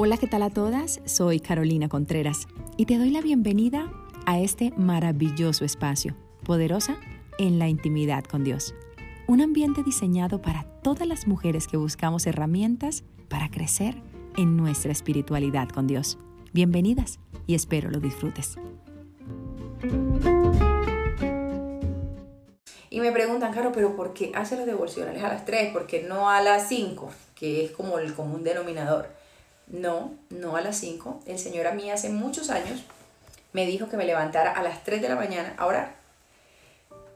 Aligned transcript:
Hola, 0.00 0.16
¿qué 0.16 0.28
tal 0.28 0.44
a 0.44 0.50
todas? 0.50 1.00
Soy 1.06 1.40
Carolina 1.40 1.88
Contreras 1.88 2.46
y 2.76 2.86
te 2.86 2.98
doy 2.98 3.10
la 3.10 3.20
bienvenida 3.20 3.90
a 4.26 4.38
este 4.38 4.72
maravilloso 4.76 5.64
espacio, 5.64 6.14
poderosa 6.44 6.96
en 7.36 7.58
la 7.58 7.66
intimidad 7.66 8.22
con 8.22 8.44
Dios. 8.44 8.76
Un 9.26 9.40
ambiente 9.40 9.82
diseñado 9.82 10.40
para 10.40 10.62
todas 10.84 11.08
las 11.08 11.26
mujeres 11.26 11.66
que 11.66 11.76
buscamos 11.76 12.28
herramientas 12.28 13.02
para 13.28 13.50
crecer 13.50 14.00
en 14.36 14.56
nuestra 14.56 14.92
espiritualidad 14.92 15.68
con 15.68 15.88
Dios. 15.88 16.16
Bienvenidas 16.52 17.18
y 17.48 17.56
espero 17.56 17.90
lo 17.90 17.98
disfrutes. 17.98 18.56
Y 22.88 23.00
me 23.00 23.10
preguntan, 23.10 23.52
claro, 23.52 23.72
pero 23.72 23.96
¿por 23.96 24.14
qué 24.14 24.30
hace 24.36 24.56
los 24.56 24.64
devocionales 24.64 25.24
a 25.24 25.28
las 25.28 25.44
3? 25.44 25.72
¿Por 25.72 25.88
qué 25.88 26.04
no 26.04 26.30
a 26.30 26.40
las 26.40 26.68
5? 26.68 27.10
Que 27.34 27.64
es 27.64 27.72
como 27.72 27.98
el 27.98 28.14
común 28.14 28.44
denominador. 28.44 29.17
No, 29.70 30.14
no 30.30 30.56
a 30.56 30.60
las 30.60 30.78
5. 30.78 31.22
El 31.26 31.38
Señor 31.38 31.66
a 31.66 31.72
mí 31.72 31.90
hace 31.90 32.08
muchos 32.08 32.50
años 32.50 32.82
me 33.52 33.66
dijo 33.66 33.88
que 33.88 33.96
me 33.96 34.04
levantara 34.04 34.52
a 34.52 34.62
las 34.62 34.84
3 34.84 35.02
de 35.02 35.08
la 35.08 35.16
mañana 35.16 35.54
a 35.56 35.66
orar. 35.66 35.94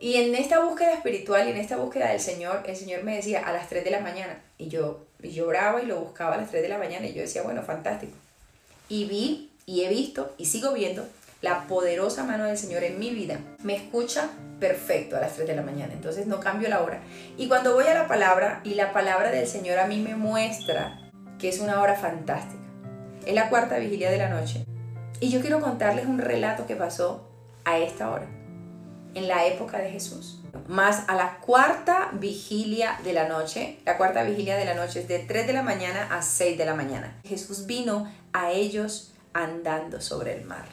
Y 0.00 0.16
en 0.16 0.34
esta 0.34 0.58
búsqueda 0.64 0.94
espiritual 0.94 1.46
y 1.46 1.52
en 1.52 1.58
esta 1.58 1.76
búsqueda 1.76 2.08
del 2.08 2.20
Señor, 2.20 2.64
el 2.66 2.76
Señor 2.76 3.04
me 3.04 3.14
decía 3.14 3.46
a 3.46 3.52
las 3.52 3.68
3 3.68 3.84
de 3.84 3.90
la 3.90 4.00
mañana. 4.00 4.42
Y 4.58 4.68
yo, 4.68 5.06
yo 5.20 5.46
oraba 5.46 5.80
y 5.80 5.86
lo 5.86 6.00
buscaba 6.00 6.34
a 6.34 6.38
las 6.38 6.50
3 6.50 6.62
de 6.62 6.68
la 6.68 6.78
mañana 6.78 7.06
y 7.06 7.14
yo 7.14 7.22
decía, 7.22 7.42
bueno, 7.42 7.62
fantástico. 7.62 8.12
Y 8.88 9.04
vi 9.04 9.52
y 9.64 9.84
he 9.84 9.88
visto 9.88 10.34
y 10.38 10.46
sigo 10.46 10.72
viendo 10.72 11.06
la 11.40 11.66
poderosa 11.68 12.24
mano 12.24 12.44
del 12.44 12.58
Señor 12.58 12.82
en 12.82 12.98
mi 12.98 13.10
vida. 13.10 13.38
Me 13.62 13.76
escucha 13.76 14.30
perfecto 14.58 15.16
a 15.16 15.20
las 15.20 15.34
3 15.34 15.46
de 15.46 15.56
la 15.56 15.62
mañana, 15.62 15.92
entonces 15.92 16.26
no 16.26 16.40
cambio 16.40 16.68
la 16.68 16.82
hora. 16.82 17.00
Y 17.36 17.48
cuando 17.48 17.74
voy 17.74 17.86
a 17.86 17.94
la 17.94 18.08
palabra 18.08 18.60
y 18.64 18.74
la 18.74 18.92
palabra 18.92 19.30
del 19.30 19.46
Señor 19.46 19.78
a 19.78 19.86
mí 19.86 20.00
me 20.00 20.16
muestra 20.16 21.01
que 21.42 21.48
es 21.48 21.58
una 21.58 21.80
hora 21.80 21.96
fantástica. 21.96 22.62
Es 23.26 23.34
la 23.34 23.50
cuarta 23.50 23.76
vigilia 23.78 24.12
de 24.12 24.16
la 24.16 24.28
noche. 24.28 24.64
Y 25.18 25.28
yo 25.28 25.40
quiero 25.40 25.60
contarles 25.60 26.06
un 26.06 26.20
relato 26.20 26.68
que 26.68 26.76
pasó 26.76 27.28
a 27.64 27.78
esta 27.78 28.10
hora, 28.10 28.28
en 29.14 29.26
la 29.26 29.44
época 29.46 29.78
de 29.78 29.90
Jesús. 29.90 30.40
Más 30.68 31.02
a 31.08 31.16
la 31.16 31.38
cuarta 31.38 32.10
vigilia 32.12 32.96
de 33.02 33.12
la 33.12 33.28
noche, 33.28 33.80
la 33.84 33.98
cuarta 33.98 34.22
vigilia 34.22 34.56
de 34.56 34.64
la 34.64 34.74
noche 34.74 35.00
es 35.00 35.08
de 35.08 35.18
3 35.18 35.48
de 35.48 35.52
la 35.52 35.64
mañana 35.64 36.06
a 36.16 36.22
6 36.22 36.56
de 36.56 36.64
la 36.64 36.74
mañana. 36.74 37.20
Jesús 37.24 37.66
vino 37.66 38.08
a 38.32 38.52
ellos 38.52 39.12
andando 39.32 40.00
sobre 40.00 40.36
el 40.36 40.44
mar. 40.44 40.66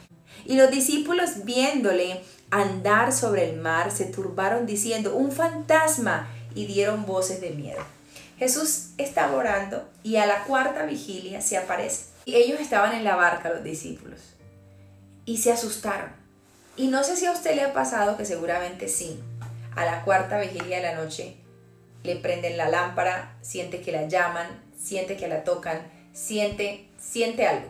Y 0.44 0.54
los 0.54 0.70
discípulos 0.70 1.44
viéndole 1.44 2.22
andar 2.52 3.12
sobre 3.12 3.50
el 3.50 3.60
mar 3.60 3.90
se 3.90 4.04
turbaron 4.04 4.66
diciendo, 4.66 5.16
un 5.16 5.32
fantasma, 5.32 6.28
y 6.54 6.66
dieron 6.66 7.06
voces 7.06 7.40
de 7.40 7.50
miedo. 7.50 7.80
Jesús 8.40 8.92
estaba 8.96 9.36
orando 9.36 9.86
y 10.02 10.16
a 10.16 10.24
la 10.24 10.44
cuarta 10.44 10.86
vigilia 10.86 11.42
se 11.42 11.58
aparece. 11.58 12.06
Y 12.24 12.36
ellos 12.36 12.58
estaban 12.58 12.94
en 12.94 13.04
la 13.04 13.14
barca, 13.14 13.50
los 13.50 13.62
discípulos, 13.62 14.18
y 15.26 15.36
se 15.36 15.52
asustaron. 15.52 16.10
Y 16.74 16.86
no 16.86 17.04
sé 17.04 17.16
si 17.16 17.26
a 17.26 17.32
usted 17.32 17.54
le 17.54 17.64
ha 17.64 17.74
pasado, 17.74 18.16
que 18.16 18.24
seguramente 18.24 18.88
sí, 18.88 19.20
a 19.76 19.84
la 19.84 20.04
cuarta 20.04 20.40
vigilia 20.40 20.78
de 20.78 20.82
la 20.84 20.94
noche 20.94 21.36
le 22.02 22.16
prenden 22.16 22.56
la 22.56 22.70
lámpara, 22.70 23.36
siente 23.42 23.82
que 23.82 23.92
la 23.92 24.08
llaman, 24.08 24.46
siente 24.74 25.18
que 25.18 25.28
la 25.28 25.44
tocan, 25.44 25.82
siente, 26.14 26.88
siente 26.98 27.46
algo. 27.46 27.68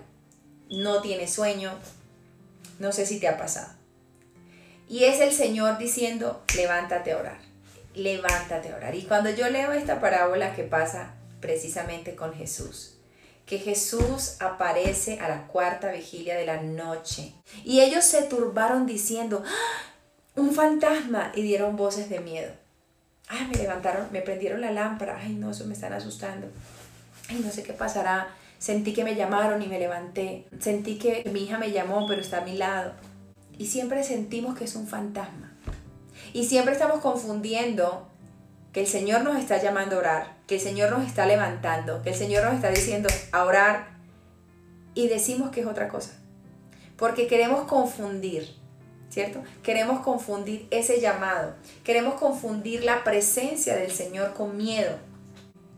No 0.70 1.02
tiene 1.02 1.26
sueño, 1.26 1.72
no 2.78 2.92
sé 2.92 3.06
si 3.06 3.18
te 3.18 3.26
ha 3.26 3.36
pasado. 3.36 3.74
Y 4.88 5.02
es 5.02 5.18
el 5.18 5.32
Señor 5.32 5.78
diciendo, 5.78 6.44
levántate 6.54 7.10
a 7.10 7.16
orar, 7.16 7.38
levántate 7.94 8.72
a 8.72 8.76
orar. 8.76 8.94
Y 8.94 9.02
cuando 9.02 9.30
yo 9.30 9.48
leo 9.48 9.72
esta 9.72 10.00
parábola 10.00 10.54
que 10.54 10.64
pasa 10.64 11.14
precisamente 11.40 12.14
con 12.14 12.34
Jesús, 12.34 12.96
que 13.46 13.58
Jesús 13.58 14.36
aparece 14.38 15.18
a 15.18 15.28
la 15.28 15.46
cuarta 15.48 15.90
vigilia 15.90 16.36
de 16.36 16.46
la 16.46 16.62
noche. 16.62 17.32
Y 17.64 17.80
ellos 17.80 18.04
se 18.04 18.22
turbaron 18.22 18.86
diciendo, 18.86 19.42
¡Ah! 19.44 19.90
un 20.36 20.52
fantasma, 20.54 21.32
y 21.34 21.42
dieron 21.42 21.76
voces 21.76 22.08
de 22.08 22.20
miedo. 22.20 22.52
Ay, 23.28 23.46
me 23.46 23.58
levantaron, 23.58 24.08
me 24.12 24.22
prendieron 24.22 24.60
la 24.60 24.72
lámpara. 24.72 25.18
Ay, 25.20 25.34
no, 25.34 25.50
eso 25.50 25.64
me 25.66 25.74
están 25.74 25.92
asustando. 25.92 26.48
Ay, 27.28 27.40
no 27.44 27.50
sé 27.50 27.62
qué 27.62 27.72
pasará. 27.72 28.28
Sentí 28.58 28.92
que 28.92 29.04
me 29.04 29.14
llamaron 29.14 29.62
y 29.62 29.66
me 29.66 29.78
levanté. 29.78 30.46
Sentí 30.58 30.98
que 30.98 31.28
mi 31.32 31.44
hija 31.44 31.58
me 31.58 31.70
llamó, 31.70 32.06
pero 32.06 32.20
está 32.20 32.38
a 32.38 32.44
mi 32.44 32.56
lado. 32.56 32.92
Y 33.56 33.66
siempre 33.66 34.02
sentimos 34.04 34.58
que 34.58 34.64
es 34.64 34.74
un 34.74 34.86
fantasma. 34.86 35.49
Y 36.32 36.44
siempre 36.44 36.72
estamos 36.72 37.00
confundiendo 37.00 38.06
que 38.72 38.80
el 38.80 38.86
Señor 38.86 39.22
nos 39.22 39.36
está 39.38 39.60
llamando 39.60 39.96
a 39.96 39.98
orar, 39.98 40.36
que 40.46 40.56
el 40.56 40.60
Señor 40.60 40.90
nos 40.90 41.06
está 41.06 41.26
levantando, 41.26 42.02
que 42.02 42.10
el 42.10 42.14
Señor 42.14 42.44
nos 42.44 42.54
está 42.54 42.70
diciendo 42.70 43.08
a 43.32 43.44
orar 43.44 43.88
y 44.94 45.08
decimos 45.08 45.50
que 45.50 45.60
es 45.60 45.66
otra 45.66 45.88
cosa. 45.88 46.12
Porque 46.96 47.26
queremos 47.26 47.66
confundir, 47.66 48.54
¿cierto? 49.08 49.42
Queremos 49.62 50.00
confundir 50.00 50.68
ese 50.70 51.00
llamado, 51.00 51.54
queremos 51.82 52.14
confundir 52.14 52.84
la 52.84 53.02
presencia 53.02 53.74
del 53.74 53.90
Señor 53.90 54.34
con 54.34 54.56
miedo 54.56 54.96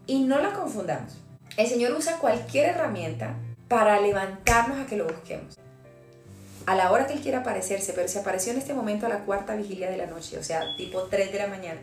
y 0.07 0.25
no 0.25 0.39
la 0.41 0.53
confundamos. 0.53 1.19
El 1.57 1.67
Señor 1.67 1.93
usa 1.93 2.19
cualquier 2.19 2.71
herramienta 2.71 3.37
para 3.69 4.01
levantarnos 4.01 4.79
a 4.79 4.87
que 4.87 4.97
lo 4.97 5.07
busquemos. 5.07 5.59
A 6.67 6.77
la 6.77 6.93
hora 6.93 7.07
que 7.07 7.15
Él 7.15 7.21
quiera 7.21 7.41
aparecerse, 7.41 7.93
pero 7.93 8.09
se 8.09 8.21
apareció 8.21 8.53
en 8.53 8.59
este 8.59 8.75
momento 8.75 9.07
a 9.07 9.09
la 9.09 9.25
cuarta 9.25 9.57
vigilia 9.57 9.91
de 9.91 9.97
la 9.97 10.07
noche, 10.07 10.39
o 10.39 10.45
sea, 10.45 10.63
tipo 10.77 11.03
3 11.03 11.33
de 11.33 11.39
la 11.39 11.49
mañana, 11.49 11.81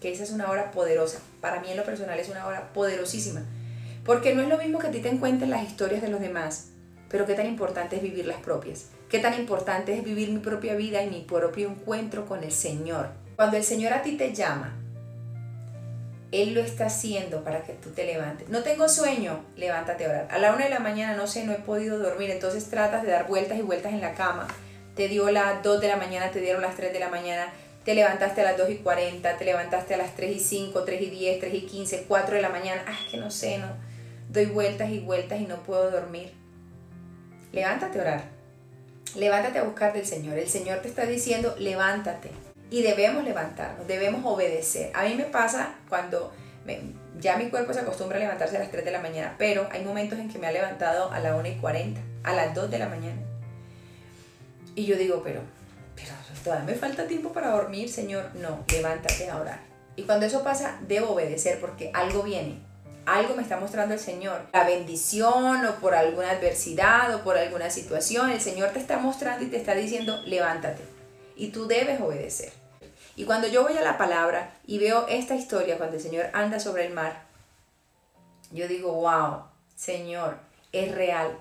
que 0.00 0.12
esa 0.12 0.24
es 0.24 0.30
una 0.32 0.50
hora 0.50 0.72
poderosa. 0.72 1.20
Para 1.40 1.60
mí 1.60 1.70
en 1.70 1.76
lo 1.76 1.84
personal 1.84 2.18
es 2.18 2.28
una 2.28 2.46
hora 2.46 2.72
poderosísima. 2.72 3.42
Porque 4.04 4.34
no 4.34 4.42
es 4.42 4.48
lo 4.48 4.58
mismo 4.58 4.80
que 4.80 4.88
a 4.88 4.90
ti 4.90 5.00
te 5.00 5.08
encuentren 5.08 5.50
las 5.50 5.62
historias 5.62 6.02
de 6.02 6.08
los 6.08 6.20
demás, 6.20 6.70
pero 7.08 7.26
qué 7.26 7.34
tan 7.34 7.46
importante 7.46 7.96
es 7.96 8.02
vivir 8.02 8.26
las 8.26 8.40
propias. 8.40 8.86
Qué 9.08 9.20
tan 9.20 9.38
importante 9.38 9.94
es 9.96 10.02
vivir 10.02 10.30
mi 10.30 10.40
propia 10.40 10.74
vida 10.74 11.02
y 11.04 11.10
mi 11.10 11.20
propio 11.20 11.68
encuentro 11.68 12.26
con 12.26 12.42
el 12.42 12.50
Señor. 12.50 13.10
Cuando 13.36 13.56
el 13.56 13.64
Señor 13.64 13.92
a 13.92 14.02
ti 14.02 14.16
te 14.16 14.34
llama, 14.34 14.76
él 16.32 16.54
lo 16.54 16.62
está 16.62 16.86
haciendo 16.86 17.44
para 17.44 17.62
que 17.62 17.74
tú 17.74 17.90
te 17.90 18.06
levantes. 18.06 18.48
No 18.48 18.62
tengo 18.62 18.88
sueño, 18.88 19.44
levántate 19.54 20.06
a 20.06 20.08
orar. 20.08 20.28
A 20.30 20.38
la 20.38 20.54
una 20.54 20.64
de 20.64 20.70
la 20.70 20.80
mañana 20.80 21.14
no 21.14 21.26
sé, 21.26 21.44
no 21.44 21.52
he 21.52 21.58
podido 21.58 21.98
dormir, 21.98 22.30
entonces 22.30 22.70
tratas 22.70 23.02
de 23.02 23.10
dar 23.10 23.28
vueltas 23.28 23.58
y 23.58 23.62
vueltas 23.62 23.92
en 23.92 24.00
la 24.00 24.14
cama. 24.14 24.48
Te 24.96 25.08
dio 25.08 25.30
las 25.30 25.62
2 25.62 25.80
de 25.80 25.88
la 25.88 25.96
mañana, 25.96 26.30
te 26.30 26.40
dieron 26.40 26.62
las 26.62 26.74
3 26.74 26.92
de 26.92 27.00
la 27.00 27.10
mañana, 27.10 27.52
te 27.84 27.94
levantaste 27.94 28.40
a 28.40 28.44
las 28.44 28.56
2 28.56 28.70
y 28.70 28.76
40, 28.76 29.36
te 29.36 29.44
levantaste 29.44 29.92
a 29.92 29.98
las 29.98 30.16
3 30.16 30.36
y 30.36 30.40
5, 30.40 30.84
3 30.84 31.02
y 31.02 31.10
10, 31.10 31.40
3 31.40 31.54
y 31.54 31.60
15, 31.66 32.04
4 32.08 32.36
de 32.36 32.42
la 32.42 32.48
mañana. 32.48 32.82
Ah, 32.88 32.98
que 33.10 33.18
no 33.18 33.30
sé, 33.30 33.58
no. 33.58 33.66
Doy 34.30 34.46
vueltas 34.46 34.88
y 34.88 35.00
vueltas 35.00 35.38
y 35.38 35.44
no 35.44 35.62
puedo 35.62 35.90
dormir. 35.90 36.32
Levántate 37.52 37.98
a 37.98 38.02
orar. 38.02 38.24
Levántate 39.16 39.58
a 39.58 39.64
buscar 39.64 39.92
del 39.92 40.06
Señor. 40.06 40.38
El 40.38 40.48
Señor 40.48 40.78
te 40.78 40.88
está 40.88 41.04
diciendo, 41.04 41.54
levántate 41.58 42.30
y 42.72 42.80
debemos 42.80 43.22
levantarnos, 43.22 43.86
debemos 43.86 44.22
obedecer. 44.24 44.90
A 44.94 45.04
mí 45.04 45.14
me 45.14 45.24
pasa 45.24 45.74
cuando 45.90 46.32
ya 47.20 47.36
mi 47.36 47.50
cuerpo 47.50 47.74
se 47.74 47.80
acostumbra 47.80 48.16
a 48.16 48.20
levantarse 48.20 48.56
a 48.56 48.60
las 48.60 48.70
3 48.70 48.82
de 48.82 48.90
la 48.90 49.00
mañana, 49.00 49.34
pero 49.36 49.68
hay 49.70 49.84
momentos 49.84 50.18
en 50.18 50.30
que 50.30 50.38
me 50.38 50.46
ha 50.46 50.52
levantado 50.52 51.12
a 51.12 51.20
las 51.20 51.38
1 51.38 51.48
y 51.48 51.56
40, 51.56 52.00
a 52.24 52.32
las 52.32 52.54
2 52.54 52.70
de 52.70 52.78
la 52.78 52.88
mañana. 52.88 53.20
Y 54.74 54.86
yo 54.86 54.96
digo, 54.96 55.20
pero, 55.22 55.42
pero 55.94 56.12
todavía 56.42 56.64
me 56.64 56.74
falta 56.74 57.06
tiempo 57.06 57.30
para 57.30 57.50
dormir, 57.50 57.90
Señor. 57.90 58.30
No, 58.36 58.64
levántate 58.72 59.28
a 59.28 59.36
orar. 59.36 59.60
Y 59.94 60.04
cuando 60.04 60.24
eso 60.24 60.42
pasa, 60.42 60.78
debo 60.88 61.10
obedecer 61.10 61.60
porque 61.60 61.90
algo 61.92 62.22
viene. 62.22 62.58
Algo 63.04 63.34
me 63.34 63.42
está 63.42 63.60
mostrando 63.60 63.92
el 63.92 64.00
Señor. 64.00 64.46
La 64.54 64.64
bendición 64.64 65.66
o 65.66 65.74
por 65.74 65.94
alguna 65.94 66.30
adversidad 66.30 67.14
o 67.14 67.22
por 67.22 67.36
alguna 67.36 67.68
situación. 67.68 68.30
El 68.30 68.40
Señor 68.40 68.70
te 68.70 68.78
está 68.78 68.96
mostrando 68.96 69.44
y 69.44 69.48
te 69.48 69.58
está 69.58 69.74
diciendo, 69.74 70.22
levántate. 70.24 70.82
Y 71.36 71.48
tú 71.48 71.66
debes 71.66 72.00
obedecer. 72.00 72.61
Y 73.14 73.24
cuando 73.24 73.46
yo 73.48 73.62
voy 73.62 73.76
a 73.76 73.82
la 73.82 73.98
palabra 73.98 74.54
y 74.66 74.78
veo 74.78 75.06
esta 75.08 75.34
historia, 75.34 75.76
cuando 75.76 75.96
el 75.96 76.02
Señor 76.02 76.26
anda 76.32 76.58
sobre 76.58 76.86
el 76.86 76.94
mar, 76.94 77.24
yo 78.50 78.68
digo, 78.68 78.92
wow, 78.92 79.44
Señor, 79.74 80.38
es 80.72 80.94
real. 80.94 81.38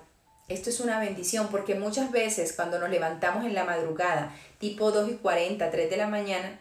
Esto 0.49 0.69
es 0.69 0.81
una 0.81 0.99
bendición 0.99 1.47
porque 1.49 1.75
muchas 1.75 2.11
veces 2.11 2.53
cuando 2.53 2.77
nos 2.77 2.89
levantamos 2.89 3.45
en 3.45 3.53
la 3.53 3.63
madrugada, 3.63 4.35
tipo 4.59 4.91
2 4.91 5.11
y 5.11 5.13
40, 5.15 5.71
3 5.71 5.89
de 5.89 5.97
la 5.97 6.07
mañana, 6.07 6.59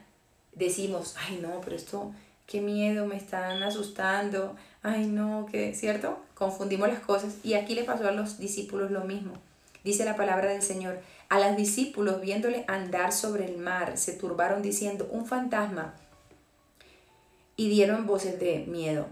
decimos, 0.53 1.17
ay 1.27 1.41
no, 1.43 1.61
pero 1.61 1.75
esto, 1.75 2.13
qué 2.47 2.61
miedo, 2.61 3.07
me 3.07 3.17
están 3.17 3.63
asustando, 3.65 4.55
ay 4.83 5.07
no, 5.07 5.47
que, 5.51 5.75
¿cierto? 5.75 6.21
Confundimos 6.35 6.89
las 6.89 7.01
cosas 7.01 7.35
y 7.43 7.55
aquí 7.55 7.75
le 7.75 7.85
pasó 7.85 8.07
a 8.07 8.13
los 8.13 8.39
discípulos 8.39 8.93
lo 8.93 9.01
mismo. 9.01 9.33
Dice 9.85 10.05
la 10.05 10.17
palabra 10.17 10.51
del 10.51 10.63
Señor, 10.63 11.01
a 11.29 11.39
los 11.39 11.57
discípulos 11.57 12.21
viéndole 12.21 12.65
andar 12.69 13.13
sobre 13.13 13.47
el 13.47 13.57
mar 13.57 13.97
se 13.97 14.13
turbaron 14.13 14.63
diciendo, 14.63 15.09
un 15.11 15.27
fantasma, 15.27 15.95
y 17.57 17.69
dieron 17.69 18.07
voces 18.07 18.41
de 18.41 18.65
miedo. 18.67 19.07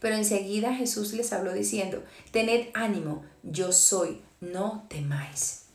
Pero 0.00 0.14
enseguida 0.14 0.74
Jesús 0.74 1.12
les 1.12 1.32
habló 1.32 1.52
diciendo, 1.52 2.02
tened 2.30 2.68
ánimo, 2.74 3.24
yo 3.42 3.72
soy, 3.72 4.22
no 4.40 4.86
temáis. 4.88 5.66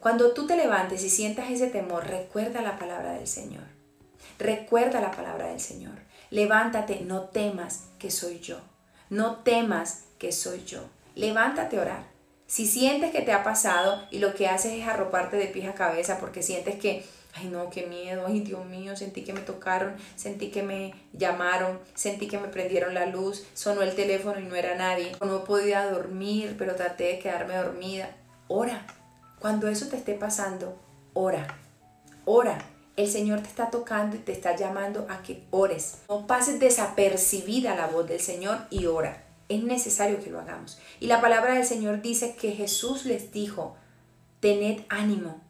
Cuando 0.00 0.32
tú 0.32 0.46
te 0.46 0.56
levantes 0.56 1.04
y 1.04 1.10
sientas 1.10 1.50
ese 1.50 1.68
temor, 1.68 2.06
recuerda 2.06 2.62
la 2.62 2.78
palabra 2.78 3.12
del 3.12 3.28
Señor. 3.28 3.64
Recuerda 4.38 5.00
la 5.00 5.12
palabra 5.12 5.48
del 5.48 5.60
Señor. 5.60 5.94
Levántate, 6.30 7.02
no 7.02 7.22
temas 7.24 7.84
que 7.98 8.10
soy 8.10 8.40
yo. 8.40 8.58
No 9.10 9.36
temas 9.36 10.04
que 10.18 10.32
soy 10.32 10.64
yo. 10.64 10.80
levántate 11.14 11.78
a 11.78 11.82
orar. 11.82 12.11
Si 12.52 12.66
sientes 12.66 13.12
que 13.12 13.22
te 13.22 13.32
ha 13.32 13.42
pasado 13.42 14.02
y 14.10 14.18
lo 14.18 14.34
que 14.34 14.46
haces 14.46 14.74
es 14.74 14.86
arroparte 14.86 15.38
de 15.38 15.46
pies 15.46 15.66
a 15.70 15.72
cabeza 15.72 16.18
porque 16.18 16.42
sientes 16.42 16.78
que, 16.78 17.02
ay 17.32 17.46
no, 17.46 17.70
qué 17.70 17.86
miedo, 17.86 18.24
ay 18.26 18.40
Dios 18.40 18.66
mío, 18.66 18.94
sentí 18.94 19.24
que 19.24 19.32
me 19.32 19.40
tocaron, 19.40 19.94
sentí 20.16 20.50
que 20.50 20.62
me 20.62 20.92
llamaron, 21.14 21.80
sentí 21.94 22.28
que 22.28 22.36
me 22.36 22.48
prendieron 22.48 22.92
la 22.92 23.06
luz, 23.06 23.46
sonó 23.54 23.80
el 23.80 23.94
teléfono 23.94 24.38
y 24.38 24.42
no 24.42 24.54
era 24.54 24.74
nadie, 24.74 25.12
no 25.22 25.44
podía 25.44 25.90
dormir, 25.90 26.56
pero 26.58 26.74
traté 26.74 27.04
de 27.04 27.18
quedarme 27.20 27.56
dormida. 27.56 28.10
Ora. 28.48 28.86
Cuando 29.38 29.68
eso 29.68 29.88
te 29.88 29.96
esté 29.96 30.12
pasando, 30.12 30.78
ora. 31.14 31.46
Ora. 32.26 32.58
El 32.96 33.08
Señor 33.08 33.40
te 33.40 33.48
está 33.48 33.70
tocando 33.70 34.16
y 34.16 34.18
te 34.18 34.32
está 34.32 34.56
llamando 34.56 35.06
a 35.08 35.22
que 35.22 35.42
ores. 35.50 36.02
No 36.10 36.26
pases 36.26 36.60
desapercibida 36.60 37.74
la 37.74 37.86
voz 37.86 38.06
del 38.06 38.20
Señor 38.20 38.58
y 38.68 38.84
ora. 38.84 39.31
Es 39.52 39.62
necesario 39.62 40.18
que 40.24 40.30
lo 40.30 40.40
hagamos. 40.40 40.78
Y 40.98 41.08
la 41.08 41.20
palabra 41.20 41.52
del 41.52 41.66
Señor 41.66 42.00
dice 42.00 42.34
que 42.34 42.52
Jesús 42.52 43.04
les 43.04 43.32
dijo, 43.32 43.76
tened 44.40 44.80
ánimo, 44.88 45.42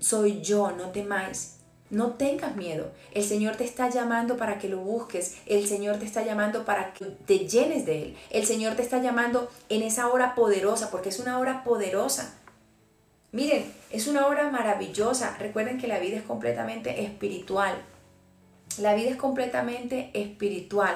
soy 0.00 0.42
yo, 0.42 0.70
no 0.70 0.90
temáis. 0.90 1.56
No 1.90 2.12
tengas 2.12 2.54
miedo. 2.54 2.92
El 3.12 3.24
Señor 3.24 3.56
te 3.56 3.64
está 3.64 3.90
llamando 3.90 4.36
para 4.36 4.58
que 4.58 4.68
lo 4.68 4.78
busques. 4.78 5.38
El 5.44 5.66
Señor 5.66 5.98
te 5.98 6.04
está 6.04 6.24
llamando 6.24 6.64
para 6.64 6.94
que 6.94 7.04
te 7.04 7.40
llenes 7.40 7.84
de 7.84 8.02
Él. 8.02 8.16
El 8.30 8.46
Señor 8.46 8.76
te 8.76 8.82
está 8.82 9.02
llamando 9.02 9.50
en 9.68 9.82
esa 9.82 10.08
hora 10.08 10.36
poderosa, 10.36 10.90
porque 10.90 11.08
es 11.08 11.18
una 11.18 11.40
hora 11.40 11.64
poderosa. 11.64 12.32
Miren, 13.32 13.64
es 13.90 14.06
una 14.06 14.26
hora 14.26 14.50
maravillosa. 14.50 15.36
Recuerden 15.38 15.78
que 15.78 15.88
la 15.88 15.98
vida 15.98 16.16
es 16.16 16.22
completamente 16.22 17.02
espiritual. 17.02 17.74
La 18.78 18.94
vida 18.94 19.10
es 19.10 19.16
completamente 19.16 20.10
espiritual. 20.14 20.94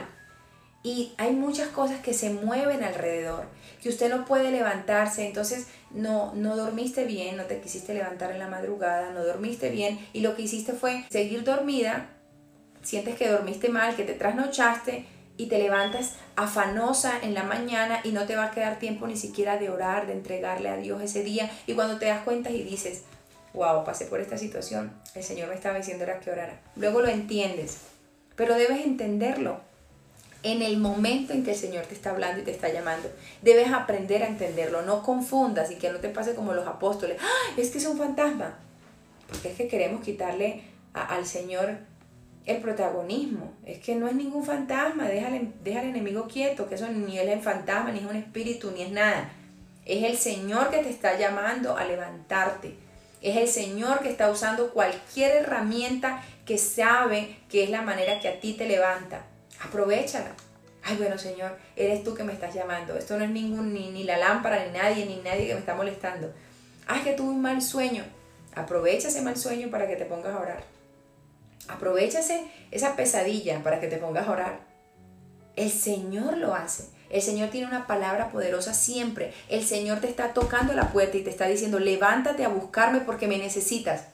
Y 0.86 1.12
hay 1.16 1.32
muchas 1.32 1.70
cosas 1.70 1.98
que 1.98 2.14
se 2.14 2.30
mueven 2.30 2.84
alrededor, 2.84 3.46
que 3.82 3.88
usted 3.88 4.08
no 4.08 4.24
puede 4.24 4.52
levantarse, 4.52 5.26
entonces 5.26 5.66
no, 5.90 6.32
no 6.36 6.54
dormiste 6.54 7.02
bien, 7.02 7.36
no 7.36 7.42
te 7.42 7.58
quisiste 7.58 7.92
levantar 7.92 8.30
en 8.30 8.38
la 8.38 8.46
madrugada, 8.46 9.10
no 9.10 9.24
dormiste 9.24 9.70
bien 9.70 9.98
y 10.12 10.20
lo 10.20 10.36
que 10.36 10.42
hiciste 10.42 10.74
fue 10.74 11.04
seguir 11.10 11.42
dormida, 11.42 12.06
sientes 12.84 13.16
que 13.16 13.28
dormiste 13.28 13.68
mal, 13.68 13.96
que 13.96 14.04
te 14.04 14.12
trasnochaste 14.12 15.06
y 15.36 15.46
te 15.46 15.58
levantas 15.58 16.14
afanosa 16.36 17.18
en 17.20 17.34
la 17.34 17.42
mañana 17.42 17.98
y 18.04 18.12
no 18.12 18.24
te 18.26 18.36
va 18.36 18.44
a 18.44 18.50
quedar 18.52 18.78
tiempo 18.78 19.08
ni 19.08 19.16
siquiera 19.16 19.58
de 19.58 19.70
orar, 19.70 20.06
de 20.06 20.12
entregarle 20.12 20.68
a 20.68 20.76
Dios 20.76 21.02
ese 21.02 21.24
día 21.24 21.50
y 21.66 21.72
cuando 21.72 21.98
te 21.98 22.06
das 22.06 22.22
cuenta 22.22 22.50
y 22.50 22.62
dices, 22.62 23.02
wow, 23.54 23.82
pasé 23.82 24.04
por 24.04 24.20
esta 24.20 24.38
situación, 24.38 24.92
el 25.16 25.24
Señor 25.24 25.48
me 25.48 25.56
estaba 25.56 25.78
diciendo 25.78 26.04
era 26.04 26.20
que 26.20 26.30
orara. 26.30 26.60
Luego 26.76 27.00
lo 27.00 27.08
entiendes, 27.08 27.78
pero 28.36 28.54
debes 28.54 28.86
entenderlo 28.86 29.66
en 30.46 30.62
el 30.62 30.76
momento 30.78 31.32
en 31.32 31.42
que 31.42 31.50
el 31.50 31.56
Señor 31.56 31.86
te 31.86 31.94
está 31.94 32.10
hablando 32.10 32.40
y 32.40 32.44
te 32.44 32.52
está 32.52 32.68
llamando. 32.72 33.10
Debes 33.42 33.72
aprender 33.72 34.22
a 34.22 34.28
entenderlo, 34.28 34.82
no 34.82 35.02
confundas 35.02 35.72
y 35.72 35.74
que 35.74 35.90
no 35.90 35.98
te 35.98 36.08
pase 36.08 36.36
como 36.36 36.54
los 36.54 36.68
apóstoles. 36.68 37.18
¡Ah! 37.20 37.54
Es 37.56 37.70
que 37.70 37.78
es 37.78 37.86
un 37.86 37.98
fantasma. 37.98 38.56
Porque 39.28 39.50
es 39.50 39.56
que 39.56 39.66
queremos 39.66 40.04
quitarle 40.04 40.62
al 40.92 41.26
Señor 41.26 41.78
el 42.44 42.58
protagonismo. 42.58 43.54
Es 43.64 43.80
que 43.80 43.96
no 43.96 44.06
es 44.06 44.14
ningún 44.14 44.44
fantasma, 44.44 45.08
deja 45.08 45.26
al, 45.26 45.88
enemigo 45.88 46.28
quieto, 46.28 46.68
que 46.68 46.76
eso 46.76 46.86
ni 46.86 47.18
es 47.18 47.28
el 47.28 47.40
fantasma, 47.40 47.90
ni 47.90 47.98
es 47.98 48.04
un 48.04 48.14
espíritu, 48.14 48.70
ni 48.70 48.82
es 48.82 48.92
nada. 48.92 49.28
Es 49.84 50.04
el 50.04 50.16
Señor 50.16 50.70
que 50.70 50.78
te 50.78 50.90
está 50.90 51.18
llamando 51.18 51.76
a 51.76 51.84
levantarte. 51.84 52.74
Es 53.20 53.36
el 53.36 53.48
Señor 53.48 53.98
que 53.98 54.10
está 54.10 54.30
usando 54.30 54.70
cualquier 54.70 55.38
herramienta 55.38 56.22
que 56.44 56.56
sabe 56.56 57.34
que 57.50 57.64
es 57.64 57.70
la 57.70 57.82
manera 57.82 58.20
que 58.20 58.28
a 58.28 58.38
ti 58.38 58.52
te 58.52 58.68
levanta 58.68 59.24
aprovechala. 59.60 60.32
Ay, 60.82 60.96
bueno, 60.96 61.18
Señor, 61.18 61.56
eres 61.74 62.04
tú 62.04 62.14
que 62.14 62.22
me 62.22 62.32
estás 62.32 62.54
llamando. 62.54 62.96
Esto 62.96 63.18
no 63.18 63.24
es 63.24 63.30
ningún, 63.30 63.72
ni, 63.72 63.90
ni 63.90 64.04
la 64.04 64.18
lámpara, 64.18 64.64
ni 64.64 64.72
nadie, 64.72 65.04
ni 65.04 65.16
nadie 65.16 65.48
que 65.48 65.54
me 65.54 65.60
está 65.60 65.74
molestando. 65.74 66.32
Ay, 66.86 67.02
que 67.02 67.12
tuve 67.12 67.30
un 67.30 67.42
mal 67.42 67.60
sueño. 67.60 68.04
Aprovecha 68.54 69.08
ese 69.08 69.20
mal 69.20 69.36
sueño 69.36 69.68
para 69.70 69.88
que 69.88 69.96
te 69.96 70.04
pongas 70.04 70.34
a 70.34 70.40
orar. 70.40 70.64
Aprovecha 71.68 72.20
esa 72.70 72.96
pesadilla 72.96 73.62
para 73.62 73.80
que 73.80 73.88
te 73.88 73.96
pongas 73.96 74.28
a 74.28 74.30
orar. 74.30 74.60
El 75.56 75.70
Señor 75.70 76.36
lo 76.36 76.54
hace. 76.54 76.88
El 77.10 77.22
Señor 77.22 77.50
tiene 77.50 77.66
una 77.66 77.86
palabra 77.86 78.30
poderosa 78.30 78.74
siempre. 78.74 79.32
El 79.48 79.64
Señor 79.64 80.00
te 80.00 80.08
está 80.08 80.32
tocando 80.32 80.72
la 80.74 80.92
puerta 80.92 81.16
y 81.16 81.22
te 81.22 81.30
está 81.30 81.46
diciendo, 81.46 81.78
levántate 81.78 82.44
a 82.44 82.48
buscarme 82.48 83.00
porque 83.00 83.26
me 83.26 83.38
necesitas. 83.38 84.04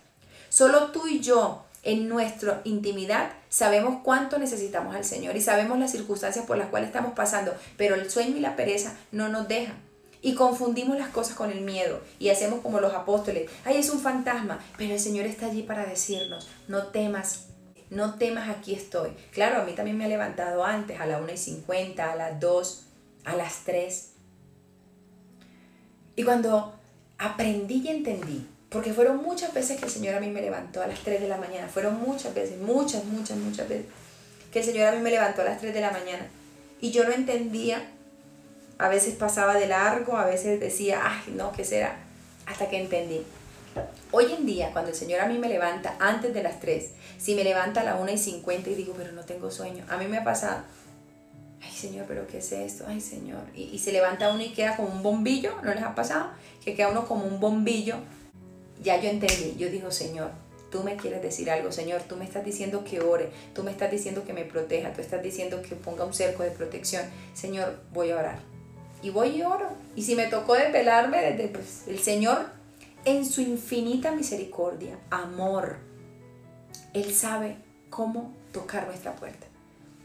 Solo 0.48 0.90
tú 0.92 1.06
y 1.06 1.20
yo 1.20 1.64
en 1.82 2.08
nuestra 2.08 2.61
intimidad 2.64 3.32
sabemos 3.49 4.00
cuánto 4.05 4.38
necesitamos 4.38 4.94
al 4.94 5.05
Señor 5.05 5.37
y 5.37 5.40
sabemos 5.40 5.79
las 5.79 5.90
circunstancias 5.90 6.46
por 6.46 6.56
las 6.56 6.69
cuales 6.69 6.88
estamos 6.88 7.12
pasando, 7.14 7.55
pero 7.76 7.96
el 7.96 8.11
sueño 8.11 8.37
y 8.37 8.40
la 8.40 8.56
pereza 8.56 8.96
no 9.11 9.29
nos 9.29 9.49
dejan. 9.49 9.76
Y 10.25 10.34
confundimos 10.34 10.96
las 10.96 11.08
cosas 11.08 11.34
con 11.34 11.50
el 11.50 11.62
miedo 11.62 12.00
y 12.20 12.29
hacemos 12.29 12.61
como 12.61 12.79
los 12.79 12.94
apóstoles, 12.94 13.50
ay, 13.64 13.79
es 13.79 13.90
un 13.90 13.99
fantasma, 13.99 14.61
pero 14.79 14.94
el 14.94 15.00
Señor 15.00 15.26
está 15.26 15.46
allí 15.46 15.62
para 15.62 15.84
decirnos, 15.84 16.49
no 16.69 16.87
temas, 16.87 17.46
no 17.90 18.14
temas, 18.14 18.49
aquí 18.49 18.73
estoy. 18.73 19.11
Claro, 19.32 19.61
a 19.61 19.64
mí 19.64 19.73
también 19.73 19.99
me 19.99 20.05
ha 20.05 20.08
levantado 20.08 20.64
antes, 20.64 21.00
a 21.00 21.06
las 21.06 21.20
1 21.20 21.32
y 21.32 21.37
50, 21.37 22.12
a 22.12 22.14
las 22.14 22.38
2, 22.38 22.87
a 23.25 23.37
las 23.37 23.64
3. 23.64 24.11
Y 26.14 26.23
cuando 26.23 26.73
aprendí 27.19 27.82
y 27.84 27.88
entendí 27.88 28.46
porque 28.72 28.92
fueron 28.92 29.22
muchas 29.22 29.52
veces 29.52 29.78
que 29.78 29.84
el 29.84 29.90
Señor 29.90 30.14
a 30.14 30.20
mí 30.20 30.30
me 30.30 30.40
levantó 30.40 30.82
a 30.82 30.86
las 30.86 31.00
3 31.00 31.20
de 31.20 31.28
la 31.28 31.36
mañana. 31.36 31.69
Fueron 31.69 32.00
muchas 32.00 32.34
veces, 32.34 32.58
muchas, 32.58 33.04
muchas, 33.04 33.36
muchas 33.36 33.69
veces 33.69 33.86
que 34.52 34.60
el 34.60 34.64
Señor 34.64 34.88
a 34.88 34.92
mí 34.92 34.98
me 35.00 35.10
levantó 35.10 35.42
a 35.42 35.44
las 35.44 35.60
3 35.60 35.74
de 35.74 35.80
la 35.80 35.90
mañana. 35.90 36.26
Y 36.80 36.90
yo 36.90 37.04
no 37.04 37.12
entendía. 37.12 37.90
A 38.78 38.88
veces 38.88 39.14
pasaba 39.14 39.54
de 39.54 39.66
largo, 39.66 40.16
a 40.16 40.24
veces 40.24 40.58
decía, 40.58 41.00
ay, 41.02 41.34
no, 41.34 41.52
¿qué 41.52 41.64
será? 41.64 41.96
Hasta 42.46 42.69
que 42.69 42.80
entendí. 42.80 43.22
Hoy 44.10 44.32
en 44.32 44.44
día, 44.44 44.70
cuando 44.72 44.90
el 44.90 44.96
Señor 44.96 45.20
a 45.20 45.26
mí 45.26 45.38
me 45.38 45.48
levanta 45.48 45.96
antes 46.00 46.34
de 46.34 46.42
las 46.42 46.58
3, 46.60 46.90
si 47.19 47.34
me 47.34 47.44
levanta 47.44 47.82
a 47.82 47.84
las 47.84 48.00
1 48.00 48.10
y 48.10 48.19
50 48.19 48.70
y 48.70 48.74
digo, 48.74 48.94
pero 48.96 49.12
no 49.12 49.22
tengo 49.24 49.50
sueño, 49.50 49.84
a 49.88 49.96
mí 49.96 50.06
me 50.06 50.19
ha 50.19 50.24
pasado, 50.24 50.64
ay 51.62 51.70
Señor, 51.70 52.06
pero 52.08 52.26
¿qué 52.26 52.38
es 52.38 52.52
esto? 52.52 52.84
Ay 52.88 53.00
Señor. 53.00 53.42
Y, 53.54 53.64
y 53.64 53.78
se 53.78 53.92
levanta 53.92 54.30
uno 54.30 54.42
y 54.42 54.52
queda 54.52 54.76
como 54.76 54.88
un 54.88 55.02
bombillo, 55.02 55.54
¿no 55.62 55.72
les 55.72 55.82
ha 55.82 55.94
pasado? 55.94 56.30
Que 56.64 56.74
queda 56.74 56.88
uno 56.88 57.06
como 57.06 57.24
un 57.24 57.40
bombillo 57.40 57.96
ya 58.82 59.00
yo 59.00 59.08
entendí, 59.08 59.55
yo 59.56 59.70
digo, 59.70 59.90
Señor, 59.90 60.31
tú 60.70 60.82
me 60.82 60.96
quieres 60.96 61.23
decir 61.23 61.50
algo, 61.50 61.70
Señor, 61.70 62.02
tú 62.02 62.17
me 62.17 62.25
estás 62.25 62.44
diciendo 62.44 62.82
que 62.82 63.00
ore, 63.00 63.31
tú 63.55 63.62
me 63.62 63.70
estás 63.70 63.90
diciendo 63.90 64.25
que 64.25 64.32
me 64.32 64.44
proteja, 64.44 64.93
tú 64.93 65.00
estás 65.00 65.23
diciendo 65.23 65.62
que 65.62 65.76
ponga 65.76 66.05
un 66.05 66.14
cerco 66.14 66.43
de 66.43 66.50
protección, 66.50 67.05
Señor, 67.34 67.81
voy 67.93 68.11
a 68.11 68.17
orar. 68.17 68.38
Y 69.02 69.11
voy 69.11 69.37
y 69.37 69.43
oro. 69.43 69.69
Y 69.96 70.02
si 70.02 70.14
me 70.14 70.27
tocó 70.27 70.55
desvelarme 70.55 71.20
desde 71.20 71.48
pues, 71.48 71.89
el 71.89 71.98
Señor, 71.98 72.46
en 73.05 73.27
su 73.27 73.41
infinita 73.41 74.12
misericordia, 74.12 74.98
amor, 75.10 75.79
Él 76.94 77.12
sabe 77.12 77.56
cómo 77.91 78.32
tocar 78.53 78.86
nuestra 78.86 79.17
puerta. 79.17 79.46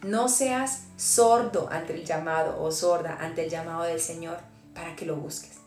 No 0.03 0.29
seas 0.29 0.83
sordo 0.97 1.69
ante 1.71 1.93
el 1.93 2.05
llamado 2.05 2.61
o 2.61 2.71
sorda 2.71 3.17
ante 3.19 3.43
el 3.43 3.49
llamado 3.49 3.83
del 3.83 3.99
Señor 3.99 4.37
para 4.73 4.95
que 4.95 5.05
lo 5.05 5.15
busques. 5.15 5.57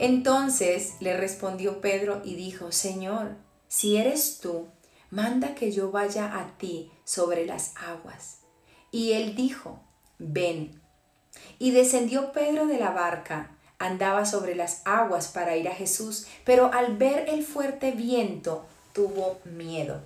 Entonces 0.00 0.94
le 1.00 1.14
respondió 1.14 1.82
Pedro 1.82 2.22
y 2.24 2.34
dijo, 2.34 2.72
Señor, 2.72 3.36
si 3.68 3.98
eres 3.98 4.38
tú, 4.40 4.68
manda 5.10 5.54
que 5.54 5.72
yo 5.72 5.90
vaya 5.90 6.38
a 6.38 6.56
ti 6.56 6.90
sobre 7.04 7.44
las 7.44 7.74
aguas. 7.76 8.38
Y 8.90 9.12
él 9.12 9.36
dijo, 9.36 9.78
ven. 10.18 10.80
Y 11.58 11.72
descendió 11.72 12.32
Pedro 12.32 12.66
de 12.66 12.78
la 12.78 12.92
barca, 12.92 13.54
andaba 13.78 14.24
sobre 14.24 14.54
las 14.54 14.80
aguas 14.86 15.28
para 15.28 15.54
ir 15.58 15.68
a 15.68 15.74
Jesús, 15.74 16.26
pero 16.46 16.72
al 16.72 16.96
ver 16.96 17.28
el 17.28 17.44
fuerte 17.44 17.90
viento 17.92 18.64
tuvo 18.94 19.38
miedo. 19.44 20.00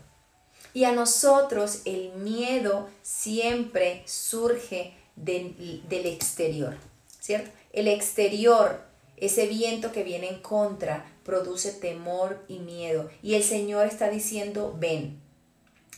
Y 0.72 0.86
a 0.86 0.92
nosotros 0.92 1.82
el 1.84 2.14
miedo 2.14 2.88
siempre 3.02 4.02
surge 4.06 4.96
del 5.14 5.84
exterior, 5.90 6.76
¿cierto? 7.20 7.52
El 7.72 7.86
exterior 7.86 8.83
ese 9.16 9.47
viento 9.47 9.92
que 9.92 10.02
viene 10.02 10.28
en 10.28 10.40
contra 10.40 11.06
produce 11.25 11.73
temor 11.73 12.44
y 12.49 12.59
miedo. 12.59 13.11
Y 13.23 13.35
el 13.35 13.42
Señor 13.42 13.87
está 13.87 14.11
diciendo, 14.11 14.76
ven. 14.78 15.18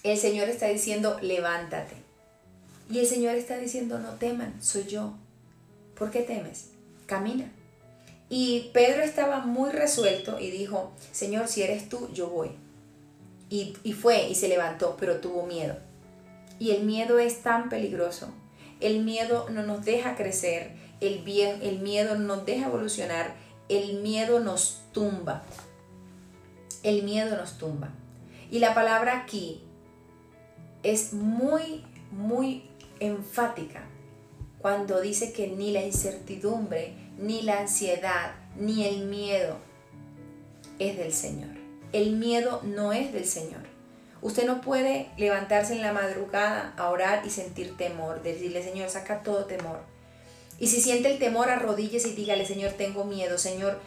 El 0.02 0.18
Señor 0.18 0.48
está 0.48 0.68
diciendo, 0.68 1.18
levántate. 1.20 1.96
Y 2.90 3.00
el 3.00 3.06
Señor 3.06 3.34
está 3.34 3.58
diciendo, 3.58 3.98
no 3.98 4.12
teman, 4.12 4.62
soy 4.62 4.84
yo. 4.84 5.14
¿Por 5.98 6.10
qué 6.10 6.22
temes? 6.22 6.68
Camina. 7.06 7.50
Y 8.28 8.70
Pedro 8.72 9.02
estaba 9.02 9.40
muy 9.40 9.70
resuelto 9.70 10.38
y 10.38 10.50
dijo, 10.50 10.92
Señor, 11.12 11.48
si 11.48 11.62
eres 11.62 11.88
tú, 11.88 12.08
yo 12.12 12.28
voy. 12.28 12.50
Y, 13.48 13.76
y 13.82 13.92
fue 13.92 14.28
y 14.28 14.34
se 14.34 14.48
levantó, 14.48 14.96
pero 14.98 15.20
tuvo 15.20 15.46
miedo. 15.46 15.76
Y 16.58 16.70
el 16.72 16.84
miedo 16.84 17.18
es 17.18 17.42
tan 17.42 17.68
peligroso. 17.68 18.28
El 18.80 19.04
miedo 19.04 19.48
no 19.50 19.62
nos 19.62 19.84
deja 19.84 20.16
crecer 20.16 20.72
el, 21.00 21.22
el 21.28 21.78
miedo 21.80 22.16
nos 22.16 22.44
deja 22.46 22.66
evolucionar, 22.66 23.34
el 23.68 24.00
miedo 24.00 24.40
nos 24.40 24.82
tumba. 24.92 25.42
El 26.82 27.02
miedo 27.02 27.36
nos 27.36 27.58
tumba. 27.58 27.90
Y 28.50 28.60
la 28.60 28.74
palabra 28.74 29.22
aquí 29.22 29.62
es 30.82 31.12
muy, 31.12 31.84
muy 32.12 32.62
enfática 33.00 33.82
cuando 34.58 35.00
dice 35.00 35.32
que 35.32 35.48
ni 35.48 35.72
la 35.72 35.84
incertidumbre, 35.84 36.94
ni 37.18 37.42
la 37.42 37.60
ansiedad, 37.60 38.34
ni 38.56 38.86
el 38.86 39.06
miedo 39.06 39.56
es 40.78 40.96
del 40.96 41.12
Señor. 41.12 41.50
El 41.92 42.16
miedo 42.16 42.60
no 42.64 42.92
es 42.92 43.12
del 43.12 43.26
Señor. 43.26 43.62
Usted 44.22 44.46
no 44.46 44.60
puede 44.60 45.10
levantarse 45.16 45.74
en 45.74 45.82
la 45.82 45.92
madrugada 45.92 46.74
a 46.76 46.90
orar 46.90 47.24
y 47.26 47.30
sentir 47.30 47.76
temor, 47.76 48.22
decirle, 48.22 48.62
Señor, 48.62 48.88
saca 48.88 49.22
todo 49.22 49.44
temor. 49.44 49.80
Y 50.58 50.68
si 50.68 50.80
siente 50.80 51.12
el 51.12 51.18
temor, 51.18 51.50
arrodíllese 51.50 52.08
y 52.08 52.14
dígale, 52.14 52.46
Señor, 52.46 52.72
tengo 52.72 53.04
miedo, 53.04 53.38
Señor, 53.38 53.80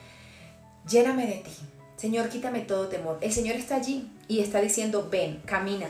lléname 0.87 1.25
de 1.25 1.37
ti. 1.37 1.51
Señor, 1.97 2.29
quítame 2.29 2.61
todo 2.61 2.87
temor. 2.87 3.17
El 3.21 3.33
Señor 3.33 3.55
está 3.55 3.75
allí 3.75 4.09
y 4.27 4.39
está 4.39 4.61
diciendo, 4.61 5.09
ven, 5.11 5.41
camina. 5.45 5.89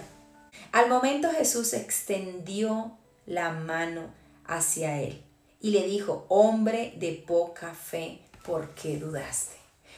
Al 0.72 0.90
momento 0.90 1.30
Jesús 1.32 1.74
extendió 1.74 2.98
la 3.26 3.52
mano 3.52 4.08
hacia 4.46 5.02
él 5.02 5.22
y 5.62 5.72
le 5.72 5.86
dijo, 5.86 6.26
hombre 6.30 6.94
de 6.98 7.24
poca 7.28 7.74
fe, 7.74 8.20
¿por 8.44 8.70
qué 8.74 8.98
dudaste? 8.98 9.58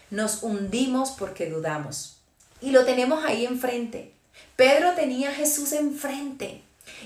Nos 0.10 0.44
hundimos 0.44 1.12
porque 1.12 1.50
dudamos. 1.50 2.18
Y 2.62 2.72
lo 2.72 2.84
tenemos 2.84 3.24
ahí 3.24 3.46
enfrente. 3.46 4.14
Pedro 4.56 4.94
tenía 4.96 5.30
a 5.30 5.34
Jesús 5.34 5.72
enfrente. 5.72 6.62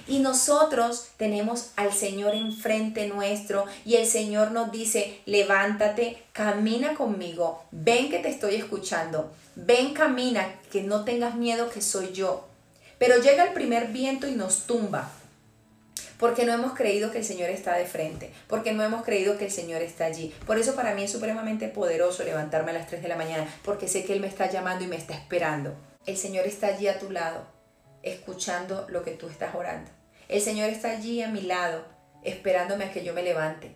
Y 0.08 0.20
nosotros 0.20 1.08
tenemos 1.18 1.72
al 1.76 1.92
Señor 1.92 2.36
enfrente 2.36 3.08
nuestro 3.08 3.66
y 3.86 3.96
el 3.96 4.06
Señor 4.06 4.52
nos 4.52 4.72
dice, 4.72 5.22
levántate, 5.26 6.24
camina 6.32 6.94
conmigo, 6.94 7.64
ven 7.72 8.10
que 8.10 8.20
te 8.20 8.30
estoy 8.30 8.56
escuchando, 8.56 9.32
ven, 9.56 9.94
camina, 9.94 10.56
que 10.72 10.84
no 10.84 11.06
tengas 11.06 11.36
miedo 11.36 11.70
que 11.70 11.82
soy 11.82 12.12
yo. 12.12 12.48
Pero 12.98 13.22
llega 13.22 13.44
el 13.44 13.54
primer 13.54 13.88
viento 13.88 14.28
y 14.28 14.32
nos 14.32 14.68
tumba, 14.68 15.12
porque 16.18 16.46
no 16.46 16.54
hemos 16.54 16.74
creído 16.74 17.12
que 17.12 17.18
el 17.18 17.26
Señor 17.26 17.50
está 17.50 17.76
de 17.76 17.86
frente, 17.86 18.32
porque 18.48 18.72
no 18.72 18.84
hemos 18.84 19.04
creído 19.04 19.38
que 19.38 19.46
el 19.46 19.52
Señor 19.52 19.82
está 19.82 20.06
allí. 20.06 20.34
Por 20.46 20.58
eso 20.58 20.76
para 20.76 20.94
mí 20.94 21.04
es 21.04 21.12
supremamente 21.12 21.68
poderoso 21.68 22.24
levantarme 22.24 22.72
a 22.72 22.76
las 22.76 22.88
3 22.88 23.02
de 23.02 23.10
la 23.10 23.18
mañana, 23.18 23.48
porque 23.64 23.88
sé 23.88 24.06
que 24.06 24.14
Él 24.14 24.22
me 24.22 24.28
está 24.28 24.50
llamando 24.50 24.86
y 24.86 24.88
me 24.88 24.96
está 24.96 25.14
esperando. 25.14 25.74
El 26.06 26.18
Señor 26.18 26.46
está 26.46 26.68
allí 26.68 26.88
a 26.88 27.00
tu 27.00 27.10
lado, 27.10 27.46
escuchando 28.06 28.86
lo 28.90 29.04
que 29.04 29.12
tú 29.12 29.28
estás 29.28 29.54
orando. 29.54 29.92
El 30.30 30.42
Señor 30.42 30.70
está 30.70 30.92
allí 30.92 31.22
a 31.22 31.28
mi 31.28 31.42
lado, 31.42 31.84
esperándome 32.24 32.86
a 32.86 32.92
que 32.92 33.04
yo 33.04 33.14
me 33.14 33.24
levante, 33.24 33.76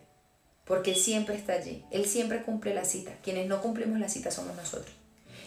porque 0.63 0.91
Él 0.91 0.98
siempre 0.98 1.36
está 1.36 1.53
allí. 1.53 1.83
Él 1.91 2.05
siempre 2.05 2.43
cumple 2.43 2.74
la 2.74 2.86
cita. 2.86 3.12
Quienes 3.21 3.48
no 3.48 3.62
cumplimos 3.62 4.00
la 4.00 4.07
cita 4.07 4.31
somos 4.31 4.55
nosotros. 4.55 4.95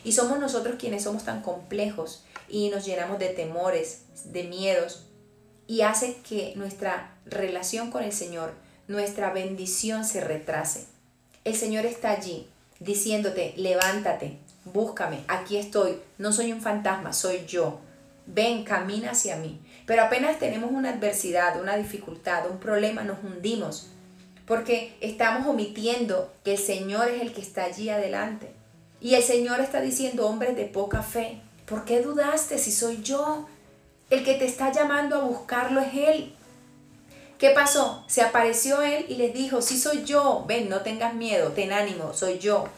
Y 0.05 0.13
somos 0.13 0.39
nosotros 0.39 0.77
quienes 0.79 1.05
somos 1.05 1.25
tan 1.25 1.43
complejos 1.43 2.25
y 2.49 2.69
nos 2.69 2.85
llenamos 2.85 3.19
de 3.19 3.29
temores, 3.29 4.03
de 4.27 4.45
miedos, 4.45 5.07
y 5.67 5.83
hace 5.83 6.17
que 6.29 6.53
nuestra 6.57 7.17
relación 7.25 7.91
con 7.91 8.03
el 8.03 8.13
Señor, 8.13 8.53
nuestra 8.89 9.33
bendición 9.33 10.05
se 10.05 10.21
retrase. 10.21 10.87
El 11.45 11.55
Señor 11.55 11.87
está 11.87 12.11
allí 12.11 12.49
diciéndote, 12.81 13.55
levántate, 13.57 14.39
búscame, 14.65 15.25
aquí 15.29 15.57
estoy, 15.57 15.99
no 16.19 16.33
soy 16.33 16.53
un 16.53 16.61
fantasma, 16.61 17.13
soy 17.13 17.47
yo. 17.47 17.81
Ven, 18.27 18.65
camina 18.65 19.11
hacia 19.11 19.37
mí. 19.37 19.61
Pero 19.87 20.03
apenas 20.03 20.39
tenemos 20.39 20.71
una 20.71 20.91
adversidad, 20.91 21.61
una 21.61 21.77
dificultad, 21.77 22.49
un 22.51 22.59
problema, 22.59 23.03
nos 23.03 23.23
hundimos. 23.23 23.89
Porque 24.47 24.97
estamos 25.01 25.47
omitiendo 25.47 26.33
que 26.45 26.53
el 26.53 26.59
Señor 26.59 27.09
es 27.09 27.23
el 27.23 27.33
que 27.33 27.41
está 27.41 27.65
allí 27.65 27.89
adelante. 27.91 28.53
Y 29.01 29.15
el 29.15 29.23
Señor 29.23 29.61
está 29.61 29.81
diciendo, 29.81 30.27
hombres 30.27 30.57
de 30.57 30.65
poca 30.65 31.03
fe, 31.03 31.41
¿por 31.67 31.85
qué 31.85 32.03
dudaste 32.03 32.59
si 32.59 32.71
soy 32.71 33.03
yo? 33.03 33.49
El 34.11 34.25
que 34.25 34.35
te 34.35 34.45
está 34.45 34.71
llamando 34.71 35.17
a 35.17 35.25
buscarlo 35.25 35.81
es 35.81 35.95
Él. 35.95 36.35
¿Qué 37.39 37.51
pasó? 37.51 38.05
Se 38.07 38.23
apareció 38.23 38.83
Él 38.83 39.07
y 39.09 39.17
les 39.17 39.35
dijo, 39.35 39.63
sí 39.63 39.77
soy 39.77 40.05
yo, 40.05 40.45
ven, 40.47 40.69
no 40.69 40.83
tengas 40.83 41.15
miedo, 41.15 41.51
ten 41.51 41.73
ánimo, 41.73 42.15
soy 42.15 42.39
yo. 42.39 42.69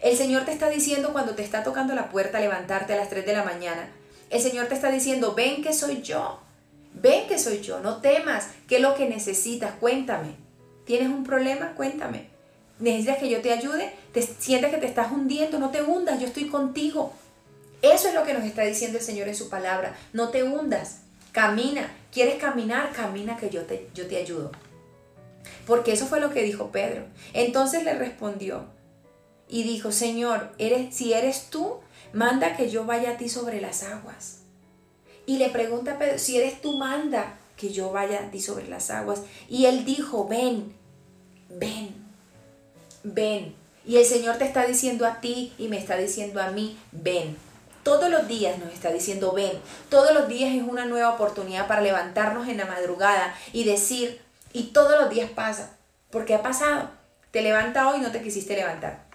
El 0.00 0.16
Señor 0.16 0.44
te 0.44 0.52
está 0.52 0.68
diciendo 0.68 1.12
cuando 1.12 1.34
te 1.34 1.44
está 1.44 1.62
tocando 1.62 1.94
la 1.94 2.08
puerta 2.08 2.40
levantarte 2.40 2.94
a 2.94 2.96
las 2.96 3.10
3 3.10 3.24
de 3.26 3.32
la 3.32 3.44
mañana. 3.44 3.88
El 4.30 4.40
Señor 4.40 4.66
te 4.66 4.74
está 4.74 4.90
diciendo, 4.90 5.34
ven 5.34 5.62
que 5.62 5.72
soy 5.72 6.02
yo. 6.02 6.40
Ven 6.94 7.28
que 7.28 7.38
soy 7.38 7.60
yo, 7.60 7.80
no 7.80 8.00
temas. 8.00 8.48
¿Qué 8.66 8.76
es 8.76 8.82
lo 8.82 8.94
que 8.94 9.08
necesitas? 9.08 9.74
Cuéntame. 9.78 10.34
¿Tienes 10.84 11.08
un 11.08 11.24
problema? 11.24 11.74
Cuéntame. 11.74 12.28
¿Necesitas 12.78 13.18
que 13.18 13.28
yo 13.28 13.40
te 13.40 13.52
ayude? 13.52 13.92
¿Te 14.12 14.22
sientes 14.22 14.70
que 14.70 14.78
te 14.78 14.86
estás 14.86 15.10
hundiendo? 15.12 15.58
No 15.58 15.70
te 15.70 15.82
hundas, 15.82 16.20
yo 16.20 16.26
estoy 16.26 16.48
contigo. 16.48 17.12
Eso 17.82 18.08
es 18.08 18.14
lo 18.14 18.24
que 18.24 18.34
nos 18.34 18.44
está 18.44 18.62
diciendo 18.62 18.98
el 18.98 19.04
Señor 19.04 19.28
en 19.28 19.34
su 19.34 19.48
palabra. 19.48 19.96
No 20.12 20.30
te 20.30 20.42
hundas, 20.42 21.00
camina. 21.32 21.92
¿Quieres 22.12 22.36
caminar? 22.36 22.92
Camina 22.92 23.36
que 23.36 23.50
yo 23.50 23.62
te, 23.62 23.88
yo 23.94 24.06
te 24.06 24.16
ayudo. 24.16 24.50
Porque 25.66 25.92
eso 25.92 26.06
fue 26.06 26.20
lo 26.20 26.30
que 26.32 26.42
dijo 26.42 26.72
Pedro. 26.72 27.04
Entonces 27.32 27.84
le 27.84 27.94
respondió 27.94 28.64
y 29.48 29.62
dijo, 29.62 29.92
Señor, 29.92 30.52
eres, 30.58 30.94
si 30.94 31.12
eres 31.12 31.48
tú, 31.50 31.80
manda 32.12 32.56
que 32.56 32.70
yo 32.70 32.84
vaya 32.84 33.12
a 33.12 33.16
ti 33.16 33.28
sobre 33.28 33.60
las 33.60 33.82
aguas. 33.82 34.38
Y 35.26 35.38
le 35.38 35.50
pregunta 35.50 35.92
a 35.92 35.98
Pedro, 35.98 36.18
si 36.18 36.38
eres 36.38 36.60
tú, 36.62 36.78
manda 36.78 37.38
que 37.56 37.70
yo 37.70 37.92
vaya 37.92 38.20
a 38.20 38.30
ti 38.30 38.40
sobre 38.40 38.68
las 38.68 38.90
aguas. 38.90 39.22
Y 39.48 39.66
él 39.66 39.84
dijo, 39.84 40.26
ven, 40.26 40.74
ven, 41.50 41.94
ven. 43.02 43.54
Y 43.84 43.96
el 43.96 44.04
Señor 44.04 44.36
te 44.36 44.44
está 44.44 44.66
diciendo 44.66 45.06
a 45.06 45.20
ti 45.20 45.52
y 45.58 45.68
me 45.68 45.78
está 45.78 45.96
diciendo 45.96 46.40
a 46.40 46.50
mí, 46.50 46.78
ven. 46.92 47.36
Todos 47.82 48.10
los 48.10 48.28
días 48.28 48.58
nos 48.58 48.72
está 48.72 48.90
diciendo, 48.90 49.32
ven, 49.32 49.52
todos 49.88 50.12
los 50.12 50.28
días 50.28 50.54
es 50.54 50.62
una 50.62 50.84
nueva 50.84 51.14
oportunidad 51.14 51.66
para 51.66 51.80
levantarnos 51.80 52.48
en 52.48 52.58
la 52.58 52.66
madrugada 52.66 53.34
y 53.52 53.64
decir, 53.64 54.20
y 54.52 54.64
todos 54.72 55.00
los 55.00 55.10
días 55.10 55.30
pasa, 55.30 55.76
porque 56.10 56.34
ha 56.34 56.42
pasado. 56.42 56.90
Te 57.30 57.42
levanta 57.42 57.88
hoy 57.88 57.98
y 57.98 58.02
no 58.02 58.10
te 58.10 58.22
quisiste 58.22 58.56
levantar. 58.56 59.07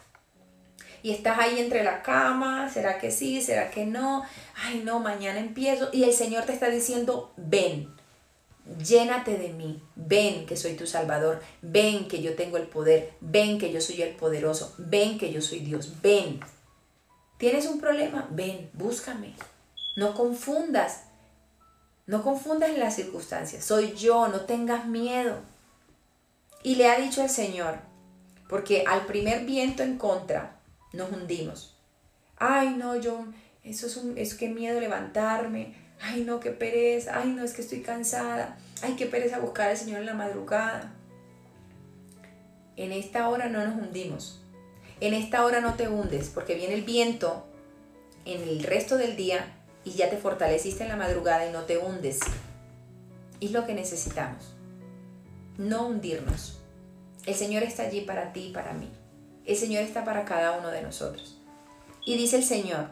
Y 1.03 1.11
estás 1.11 1.37
ahí 1.37 1.59
entre 1.59 1.83
la 1.83 2.01
cama, 2.01 2.69
¿será 2.69 2.97
que 2.97 3.11
sí? 3.11 3.41
¿Será 3.41 3.69
que 3.69 3.85
no? 3.85 4.23
Ay, 4.55 4.83
no, 4.85 5.01
mañana 5.01 5.37
empiezo. 5.37 5.89
Y 5.91 6.05
el 6.05 6.13
Señor 6.13 6.45
te 6.45 6.53
está 6.53 6.69
diciendo, 6.69 7.33
ven, 7.35 7.93
llénate 8.81 9.37
de 9.37 9.49
mí, 9.49 9.83
ven 9.95 10.45
que 10.45 10.55
soy 10.55 10.75
tu 10.75 10.87
Salvador, 10.87 11.41
ven 11.61 12.07
que 12.07 12.21
yo 12.21 12.35
tengo 12.35 12.55
el 12.55 12.67
poder, 12.67 13.15
ven 13.19 13.59
que 13.59 13.73
yo 13.73 13.81
soy 13.81 14.01
el 14.01 14.15
poderoso, 14.15 14.73
ven 14.77 15.19
que 15.19 15.33
yo 15.33 15.41
soy 15.41 15.59
Dios, 15.59 16.01
ven. 16.01 16.39
¿Tienes 17.37 17.65
un 17.65 17.81
problema? 17.81 18.25
Ven, 18.31 18.69
búscame. 18.71 19.33
No 19.97 20.13
confundas. 20.13 21.03
No 22.05 22.23
confundas 22.23 22.77
las 22.77 22.95
circunstancias. 22.95 23.65
Soy 23.65 23.93
yo, 23.95 24.29
no 24.29 24.41
tengas 24.41 24.85
miedo. 24.85 25.35
Y 26.63 26.75
le 26.75 26.87
ha 26.87 26.97
dicho 26.97 27.21
el 27.21 27.29
Señor, 27.29 27.79
porque 28.47 28.85
al 28.87 29.05
primer 29.05 29.43
viento 29.43 29.83
en 29.83 29.97
contra 29.97 30.62
nos 30.93 31.11
hundimos. 31.11 31.75
Ay, 32.37 32.75
no, 32.77 32.95
yo, 32.95 33.25
eso 33.63 33.87
es, 33.87 33.97
un, 33.97 34.17
es 34.17 34.35
que 34.35 34.49
miedo 34.49 34.79
levantarme. 34.79 35.75
Ay, 36.01 36.23
no, 36.23 36.39
qué 36.39 36.51
pereza. 36.51 37.19
Ay, 37.19 37.29
no, 37.29 37.43
es 37.43 37.53
que 37.53 37.61
estoy 37.61 37.81
cansada. 37.81 38.57
Ay, 38.81 38.95
qué 38.95 39.05
pereza 39.05 39.39
buscar 39.39 39.69
al 39.69 39.77
Señor 39.77 39.99
en 39.99 40.05
la 40.05 40.13
madrugada. 40.13 40.93
En 42.75 42.91
esta 42.91 43.29
hora 43.29 43.49
no 43.49 43.65
nos 43.65 43.75
hundimos. 43.75 44.41
En 44.99 45.13
esta 45.13 45.45
hora 45.45 45.59
no 45.59 45.73
te 45.75 45.87
hundes 45.87 46.29
porque 46.29 46.55
viene 46.55 46.75
el 46.75 46.83
viento 46.83 47.45
en 48.25 48.41
el 48.41 48.63
resto 48.63 48.97
del 48.97 49.15
día 49.15 49.53
y 49.83 49.91
ya 49.91 50.09
te 50.09 50.17
fortaleciste 50.17 50.83
en 50.83 50.89
la 50.89 50.95
madrugada 50.95 51.47
y 51.47 51.51
no 51.51 51.63
te 51.63 51.77
hundes. 51.77 52.19
Es 53.41 53.51
lo 53.51 53.65
que 53.65 53.73
necesitamos. 53.73 54.53
No 55.57 55.87
hundirnos. 55.87 56.59
El 57.25 57.35
Señor 57.35 57.63
está 57.63 57.83
allí 57.83 58.01
para 58.01 58.33
ti 58.33 58.47
y 58.47 58.53
para 58.53 58.73
mí. 58.73 58.89
El 59.45 59.57
Señor 59.57 59.83
está 59.83 60.05
para 60.05 60.25
cada 60.25 60.57
uno 60.57 60.69
de 60.69 60.81
nosotros. 60.81 61.37
Y 62.05 62.17
dice 62.17 62.37
el 62.37 62.43
Señor, 62.43 62.89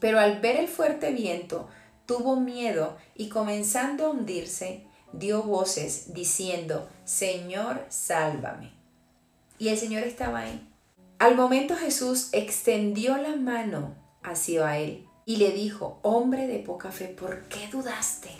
pero 0.00 0.18
al 0.18 0.40
ver 0.40 0.56
el 0.56 0.68
fuerte 0.68 1.12
viento, 1.12 1.68
tuvo 2.06 2.36
miedo 2.36 2.96
y 3.14 3.28
comenzando 3.28 4.06
a 4.06 4.10
hundirse, 4.10 4.84
dio 5.12 5.42
voces 5.42 6.12
diciendo, 6.14 6.88
Señor, 7.04 7.84
sálvame. 7.88 8.72
Y 9.58 9.68
el 9.68 9.78
Señor 9.78 10.04
estaba 10.04 10.40
ahí. 10.40 10.66
Al 11.18 11.36
momento 11.36 11.76
Jesús 11.76 12.30
extendió 12.32 13.16
la 13.18 13.36
mano 13.36 13.94
hacia 14.22 14.78
él 14.78 15.06
y 15.26 15.36
le 15.36 15.50
dijo, 15.50 15.98
hombre 16.02 16.46
de 16.46 16.58
poca 16.60 16.90
fe, 16.90 17.06
¿por 17.06 17.42
qué 17.44 17.68
dudaste? 17.70 18.30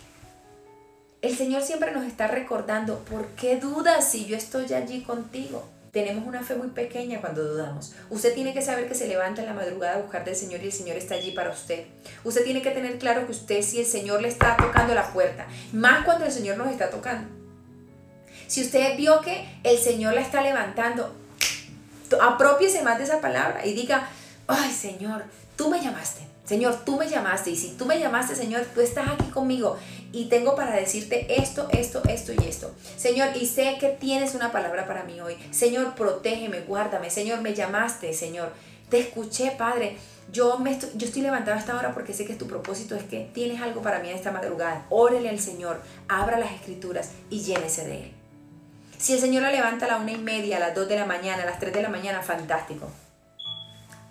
El 1.21 1.37
Señor 1.37 1.61
siempre 1.61 1.91
nos 1.91 2.05
está 2.05 2.27
recordando, 2.27 2.99
¿por 3.05 3.27
qué 3.35 3.57
dudas 3.57 4.09
si 4.09 4.25
yo 4.25 4.35
estoy 4.35 4.73
allí 4.73 5.01
contigo? 5.03 5.63
Tenemos 5.91 6.25
una 6.25 6.41
fe 6.41 6.55
muy 6.55 6.69
pequeña 6.69 7.19
cuando 7.19 7.43
dudamos. 7.43 7.93
Usted 8.09 8.33
tiene 8.33 8.53
que 8.53 8.61
saber 8.61 8.87
que 8.87 8.95
se 8.95 9.07
levanta 9.07 9.41
en 9.41 9.47
la 9.47 9.53
madrugada 9.53 9.95
a 9.95 10.01
buscar 10.01 10.23
del 10.23 10.35
Señor 10.37 10.61
y 10.61 10.67
el 10.67 10.71
Señor 10.71 10.95
está 10.95 11.15
allí 11.15 11.31
para 11.31 11.51
usted. 11.51 11.85
Usted 12.23 12.45
tiene 12.45 12.61
que 12.61 12.71
tener 12.71 12.97
claro 12.97 13.25
que 13.25 13.33
usted 13.33 13.61
si 13.61 13.81
el 13.81 13.85
Señor 13.85 14.21
le 14.21 14.29
está 14.29 14.55
tocando 14.55 14.95
la 14.95 15.11
puerta, 15.11 15.47
más 15.73 16.05
cuando 16.05 16.25
el 16.25 16.31
Señor 16.31 16.57
nos 16.57 16.71
está 16.71 16.89
tocando. 16.89 17.27
Si 18.47 18.61
usted 18.61 18.95
vio 18.95 19.19
que 19.19 19.45
el 19.63 19.77
Señor 19.77 20.13
la 20.13 20.21
está 20.21 20.41
levantando, 20.41 21.13
apropiese 22.21 22.83
más 22.83 22.97
de 22.97 23.03
esa 23.03 23.19
palabra 23.19 23.65
y 23.65 23.73
diga, 23.73 24.07
ay 24.47 24.71
Señor, 24.71 25.25
tú 25.57 25.69
me 25.69 25.81
llamaste. 25.81 26.30
Señor, 26.45 26.83
tú 26.83 26.97
me 26.97 27.07
llamaste 27.07 27.51
y 27.51 27.55
si 27.55 27.69
tú 27.77 27.85
me 27.85 27.99
llamaste, 27.99 28.35
Señor, 28.35 28.65
tú 28.73 28.81
estás 28.81 29.07
aquí 29.07 29.29
conmigo 29.29 29.77
y 30.11 30.25
tengo 30.25 30.55
para 30.55 30.75
decirte 30.75 31.41
esto, 31.41 31.69
esto, 31.71 32.01
esto 32.09 32.33
y 32.33 32.47
esto. 32.47 32.73
Señor, 32.97 33.29
y 33.35 33.45
sé 33.45 33.77
que 33.79 33.89
tienes 33.89 34.35
una 34.35 34.51
palabra 34.51 34.87
para 34.87 35.03
mí 35.03 35.21
hoy. 35.21 35.37
Señor, 35.51 35.95
protégeme, 35.95 36.61
guárdame. 36.61 37.09
Señor, 37.09 37.41
me 37.41 37.53
llamaste, 37.53 38.13
Señor. 38.13 38.51
Te 38.89 38.99
escuché, 38.99 39.51
Padre. 39.51 39.97
Yo, 40.31 40.57
me 40.59 40.71
estoy, 40.71 40.89
yo 40.95 41.07
estoy 41.07 41.21
levantada 41.21 41.57
hasta 41.57 41.73
ahora 41.73 41.93
porque 41.93 42.13
sé 42.13 42.25
que 42.25 42.35
tu 42.35 42.47
propósito 42.47 42.95
es 42.95 43.03
que 43.03 43.29
tienes 43.33 43.61
algo 43.61 43.81
para 43.81 43.99
mí 43.99 44.09
en 44.09 44.15
esta 44.15 44.31
madrugada. 44.31 44.85
Órele 44.89 45.29
al 45.29 45.39
Señor, 45.39 45.81
abra 46.07 46.39
las 46.39 46.51
escrituras 46.51 47.11
y 47.29 47.41
llénese 47.41 47.85
de 47.85 48.03
Él. 48.03 48.13
Si 48.97 49.13
el 49.13 49.19
Señor 49.19 49.43
la 49.43 49.51
levanta 49.51 49.85
a 49.85 49.89
la 49.89 49.97
una 49.97 50.11
y 50.11 50.17
media, 50.17 50.57
a 50.57 50.59
las 50.59 50.75
dos 50.75 50.87
de 50.87 50.95
la 50.95 51.05
mañana, 51.05 51.43
a 51.43 51.45
las 51.45 51.59
tres 51.59 51.73
de 51.73 51.81
la 51.81 51.89
mañana, 51.89 52.21
fantástico. 52.21 52.87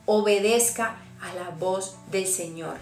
Obedezca 0.05 0.97
a 1.21 1.35
la 1.35 1.51
voz 1.51 1.97
del 2.11 2.27
Señor. 2.27 2.77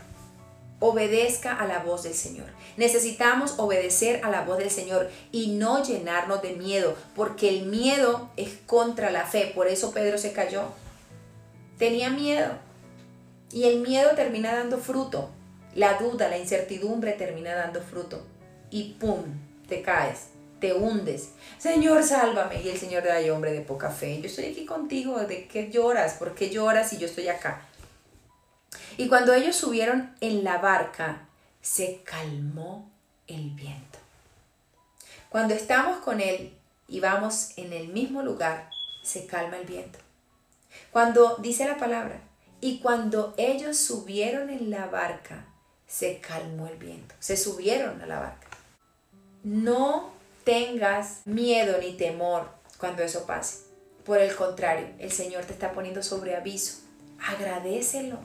Obedezca 0.80 1.57
a 1.57 1.66
la 1.66 1.80
voz 1.80 2.04
del 2.04 2.14
Señor. 2.14 2.47
Necesitamos 2.76 3.54
obedecer 3.59 4.25
a 4.25 4.30
la 4.30 4.42
voz 4.42 4.59
del 4.59 4.71
Señor 4.71 5.11
y 5.33 5.49
no 5.49 5.83
llenarnos 5.83 6.40
de 6.40 6.52
miedo, 6.52 6.95
porque 7.16 7.49
el 7.49 7.66
miedo 7.66 8.30
es 8.37 8.50
contra 8.66 9.11
la 9.11 9.25
fe. 9.25 9.50
Por 9.54 9.66
eso 9.66 9.92
Pedro 9.92 10.18
se 10.18 10.33
cayó. 10.33 10.62
Tenía 11.78 12.11
miedo. 12.11 12.52
Y 13.50 13.64
el 13.64 13.80
miedo 13.80 14.11
termina 14.14 14.54
dando 14.54 14.78
fruto. 14.78 15.30
La 15.75 15.95
duda, 15.95 16.28
la 16.28 16.38
incertidumbre 16.38 17.12
termina 17.12 17.54
dando 17.54 17.80
fruto. 17.83 18.23
Y 18.71 18.95
¡pum! 19.00 19.25
Te 19.68 19.83
caes, 19.83 20.28
te 20.61 20.75
hundes. 20.75 21.30
Señor, 21.59 22.04
sálvame. 22.04 22.62
Y 22.62 22.68
el 22.68 22.78
Señor 22.78 23.02
de 23.02 23.11
ay, 23.11 23.30
hombre 23.30 23.52
de 23.52 23.62
poca 23.62 23.90
fe. 23.90 24.21
Yo 24.21 24.26
estoy 24.26 24.47
aquí 24.47 24.64
contigo. 24.64 25.18
¿De 25.18 25.49
qué 25.49 25.71
lloras? 25.71 26.14
¿Por 26.14 26.35
qué 26.35 26.50
lloras 26.50 26.90
si 26.90 26.99
yo 26.99 27.07
estoy 27.07 27.28
acá? 27.28 27.62
Y 28.97 29.08
cuando 29.08 29.32
ellos 29.32 29.56
subieron 29.56 30.14
en 30.20 30.44
la 30.44 30.58
barca, 30.58 31.26
se 31.61 32.02
calmó 32.04 32.90
el 33.26 33.50
viento. 33.50 33.99
Cuando 35.28 35.54
estamos 35.54 35.99
con 35.99 36.20
Él 36.20 36.54
y 36.88 37.00
vamos 37.00 37.50
en 37.56 37.73
el 37.73 37.88
mismo 37.88 38.23
lugar, 38.23 38.70
se 39.02 39.26
calma 39.26 39.58
el 39.58 39.66
viento. 39.66 39.99
Cuando 40.90 41.37
dice 41.37 41.66
la 41.66 41.76
palabra, 41.76 42.20
y 42.61 42.80
cuando 42.80 43.35
ellos 43.37 43.76
subieron 43.76 44.50
en 44.50 44.70
la 44.70 44.87
barca, 44.87 45.47
se 45.87 46.18
calmó 46.20 46.66
el 46.66 46.76
viento. 46.76 47.14
Se 47.18 47.37
subieron 47.37 48.00
a 48.02 48.06
la 48.06 48.18
barca. 48.18 48.49
No 49.44 50.12
tengas 50.44 51.26
miedo 51.26 51.78
ni 51.78 51.92
temor 51.92 52.49
cuando 52.78 53.02
eso 53.02 53.26
pase. 53.26 53.68
Por 54.04 54.18
el 54.18 54.35
contrario, 54.35 54.88
el 54.99 55.12
Señor 55.12 55.44
te 55.44 55.52
está 55.52 55.73
poniendo 55.73 56.02
sobre 56.02 56.35
aviso. 56.35 56.78
Agradecelo. 57.20 58.18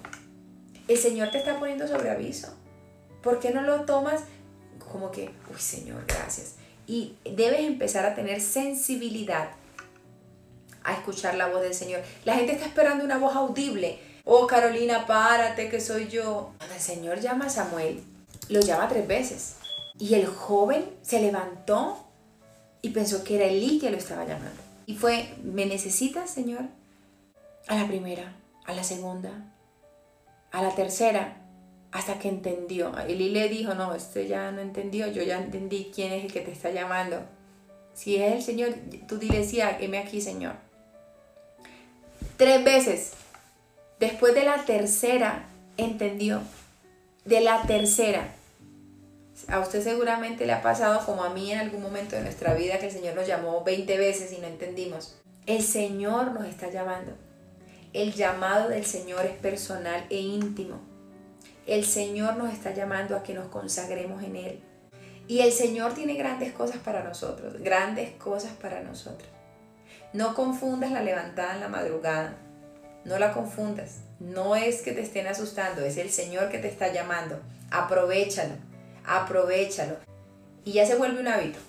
El 0.88 0.98
Señor 0.98 1.32
te 1.32 1.38
está 1.38 1.60
poniendo 1.60 1.88
sobre 1.88 2.10
aviso. 2.10 2.54
¿Por 3.22 3.40
qué 3.40 3.52
no 3.52 3.62
lo 3.62 3.86
tomas 3.86 4.24
como 4.92 5.12
que, 5.12 5.32
uy 5.50 5.60
Señor, 5.60 6.04
gracias? 6.08 6.56
Y 6.88 7.16
debes 7.24 7.62
empezar 7.62 8.06
a 8.06 8.16
tener 8.16 8.42
sensibilidad 8.42 9.52
a 10.84 10.94
escuchar 10.94 11.36
la 11.36 11.48
voz 11.48 11.62
del 11.62 11.74
Señor. 11.74 12.02
La 12.26 12.36
gente 12.36 12.52
está 12.52 12.66
esperando 12.66 13.06
una 13.06 13.18
voz 13.18 13.36
audible. 13.36 14.00
Oh 14.26 14.48
Carolina, 14.48 15.08
párate 15.08 15.70
que 15.70 15.80
soy 15.80 16.08
yo. 16.10 16.52
Cuando 16.58 16.76
el 16.76 16.82
Señor 16.82 17.20
llama 17.22 17.46
a 17.46 17.50
Samuel, 17.50 18.04
lo 18.50 18.60
llama 18.60 18.90
tres 18.90 19.08
veces. 19.08 19.56
Y 19.98 20.16
el 20.16 20.26
joven 20.26 20.86
se 21.02 21.22
levantó 21.22 22.06
y 22.82 22.90
pensó 22.90 23.24
que 23.24 23.38
era 23.38 23.46
Elí 23.46 23.80
que 23.80 23.90
lo 23.90 23.98
estaba 23.98 24.26
llamando. 24.26 24.62
Y 24.86 24.96
fue, 24.96 25.34
¿me 25.44 25.66
necesitas, 25.66 26.30
Señor? 26.30 26.64
A 27.68 27.76
la 27.76 27.88
primera, 27.88 28.36
a 28.66 28.74
la 28.74 28.84
segunda, 28.84 29.53
a 30.54 30.62
la 30.62 30.74
tercera, 30.74 31.36
hasta 31.92 32.20
que 32.20 32.30
entendió. 32.30 32.98
Elí 33.00 33.30
le 33.30 33.50
dijo, 33.50 33.74
no, 33.74 33.94
este 33.94 34.28
ya 34.28 34.52
no 34.52 34.62
entendió, 34.62 35.08
yo 35.08 35.24
ya 35.24 35.38
entendí 35.38 35.92
quién 35.94 36.14
es 36.14 36.24
el 36.26 36.32
que 36.32 36.42
te 36.42 36.52
está 36.52 36.72
llamando. 36.72 37.22
Si 37.94 38.16
es 38.18 38.34
el 38.34 38.42
Señor, 38.42 38.70
tú 39.08 39.18
dile, 39.18 39.44
sí, 39.44 39.60
me 39.90 39.98
aquí, 39.98 40.22
Señor. 40.22 40.54
Tres 42.38 42.64
veces. 42.64 43.14
Después 44.00 44.36
de 44.36 44.44
la 44.44 44.64
tercera, 44.64 45.46
entendió. 45.78 46.42
De 47.26 47.42
la 47.42 47.64
tercera. 47.64 48.34
A 49.48 49.60
usted 49.60 49.84
seguramente 49.84 50.46
le 50.46 50.54
ha 50.54 50.62
pasado 50.62 51.04
como 51.06 51.24
a 51.24 51.30
mí 51.30 51.52
en 51.52 51.60
algún 51.60 51.82
momento 51.82 52.16
de 52.16 52.22
nuestra 52.22 52.54
vida 52.54 52.78
que 52.78 52.88
el 52.88 52.92
Señor 52.92 53.16
nos 53.16 53.28
llamó 53.28 53.64
20 53.64 53.98
veces 53.98 54.32
y 54.32 54.38
no 54.38 54.48
entendimos. 54.48 55.16
El 55.48 55.64
Señor 55.64 56.32
nos 56.32 56.46
está 56.46 56.70
llamando. 56.70 57.14
El 57.94 58.12
llamado 58.14 58.70
del 58.70 58.86
Señor 58.86 59.24
es 59.24 59.38
personal 59.38 60.08
e 60.10 60.18
íntimo. 60.18 60.82
El 61.68 61.86
Señor 61.86 62.38
nos 62.38 62.52
está 62.52 62.74
llamando 62.74 63.16
a 63.16 63.22
que 63.22 63.36
nos 63.36 63.50
consagremos 63.50 64.24
en 64.24 64.36
Él. 64.36 64.64
Y 65.28 65.42
el 65.42 65.52
Señor 65.52 65.94
tiene 65.94 66.16
grandes 66.16 66.54
cosas 66.54 66.78
para 66.78 67.04
nosotros, 67.04 67.62
grandes 67.62 68.10
cosas 68.16 68.54
para 68.60 68.82
nosotros. 68.82 69.30
No 70.12 70.34
confundas 70.34 70.92
la 70.92 71.04
levantada 71.04 71.54
en 71.54 71.60
la 71.60 71.68
madrugada. 71.68 72.36
No 73.06 73.20
la 73.20 73.32
confundas. 73.32 73.98
No 74.20 74.56
es 74.56 74.82
que 74.82 74.94
te 74.94 75.02
estén 75.02 75.28
asustando, 75.28 75.82
es 75.82 75.98
el 75.98 76.10
Señor 76.10 76.50
que 76.50 76.58
te 76.58 76.70
está 76.70 76.92
llamando. 76.92 77.40
Aprovechalo, 77.70 78.56
aprovechalo. 79.06 79.98
Y 80.66 80.72
ya 80.74 80.88
se 80.88 80.96
vuelve 80.96 81.20
un 81.20 81.28
hábito. 81.28 81.60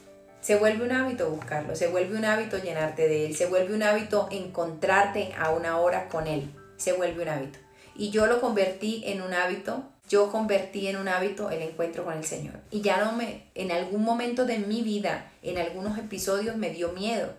Se 0.44 0.57
vuelve 0.57 0.85
un 0.85 0.92
hábito 0.92 1.30
buscarlo, 1.30 1.74
se 1.74 1.87
vuelve 1.87 2.18
un 2.18 2.26
hábito 2.26 2.59
llenarte 2.59 3.09
de 3.09 3.24
Él, 3.24 3.35
se 3.35 3.46
vuelve 3.46 3.74
un 3.74 3.83
hábito 3.83 4.28
encontrarte 4.30 5.33
a 5.38 5.48
una 5.52 5.78
hora 5.78 6.11
con 6.11 6.26
Él, 6.26 6.50
se 6.76 6.92
vuelve 6.92 7.22
un 7.22 7.30
hábito. 7.30 7.59
Y 7.96 8.11
yo 8.11 8.26
lo 8.26 8.42
convertí 8.42 9.02
en 9.07 9.22
un 9.22 9.33
hábito, 9.33 9.85
yo 10.07 10.30
convertí 10.30 10.87
en 10.87 10.96
un 10.96 11.09
hábito 11.09 11.48
el 11.48 11.62
encuentro 11.62 12.04
con 12.04 12.12
el 12.12 12.24
Señor. 12.24 12.57
Y 12.70 12.83
ya 12.83 13.02
no 13.02 13.12
me, 13.12 13.44
en 13.54 13.72
algún 13.72 14.04
momento 14.04 14.44
de 14.44 14.59
mi 14.59 14.83
vida, 14.83 15.33
en 15.40 15.57
algunos 15.57 15.96
episodios 15.96 16.57
me 16.57 16.68
dio 16.68 16.92
miedo 16.92 17.33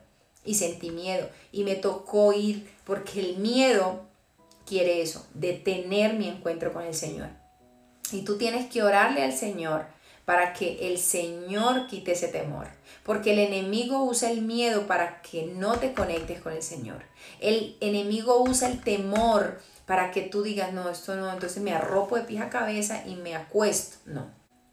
y 0.43 0.55
sentí 0.55 0.89
miedo 0.89 1.29
y 1.51 1.63
me 1.63 1.75
tocó 1.75 2.33
ir 2.33 2.67
porque 2.85 3.19
el 3.19 3.37
miedo 3.37 4.01
quiere 4.65 5.03
eso, 5.03 5.27
detener 5.35 6.15
mi 6.15 6.27
encuentro 6.27 6.73
con 6.73 6.81
el 6.81 6.95
Señor. 6.95 7.29
Y 8.11 8.23
tú 8.23 8.39
tienes 8.39 8.65
que 8.65 8.81
orarle 8.81 9.21
al 9.21 9.33
Señor 9.33 9.93
para 10.25 10.53
que 10.53 10.87
el 10.87 10.97
Señor 10.97 11.87
quite 11.87 12.13
ese 12.13 12.27
temor. 12.27 12.67
Porque 13.03 13.33
el 13.33 13.39
enemigo 13.39 14.03
usa 14.03 14.31
el 14.31 14.41
miedo 14.41 14.87
para 14.87 15.21
que 15.21 15.45
no 15.45 15.77
te 15.77 15.93
conectes 15.93 16.41
con 16.41 16.53
el 16.53 16.63
Señor. 16.63 17.03
El 17.39 17.77
enemigo 17.79 18.43
usa 18.43 18.67
el 18.67 18.81
temor 18.81 19.59
para 19.85 20.09
que 20.11 20.23
tú 20.23 20.41
digas, 20.41 20.73
no, 20.73 20.89
esto 20.89 21.15
no, 21.15 21.31
entonces 21.31 21.61
me 21.61 21.73
arropo 21.73 22.15
de 22.15 22.23
pie 22.23 22.39
a 22.39 22.49
cabeza 22.49 23.05
y 23.05 23.15
me 23.15 23.35
acuesto. 23.35 23.97
No, 24.07 24.31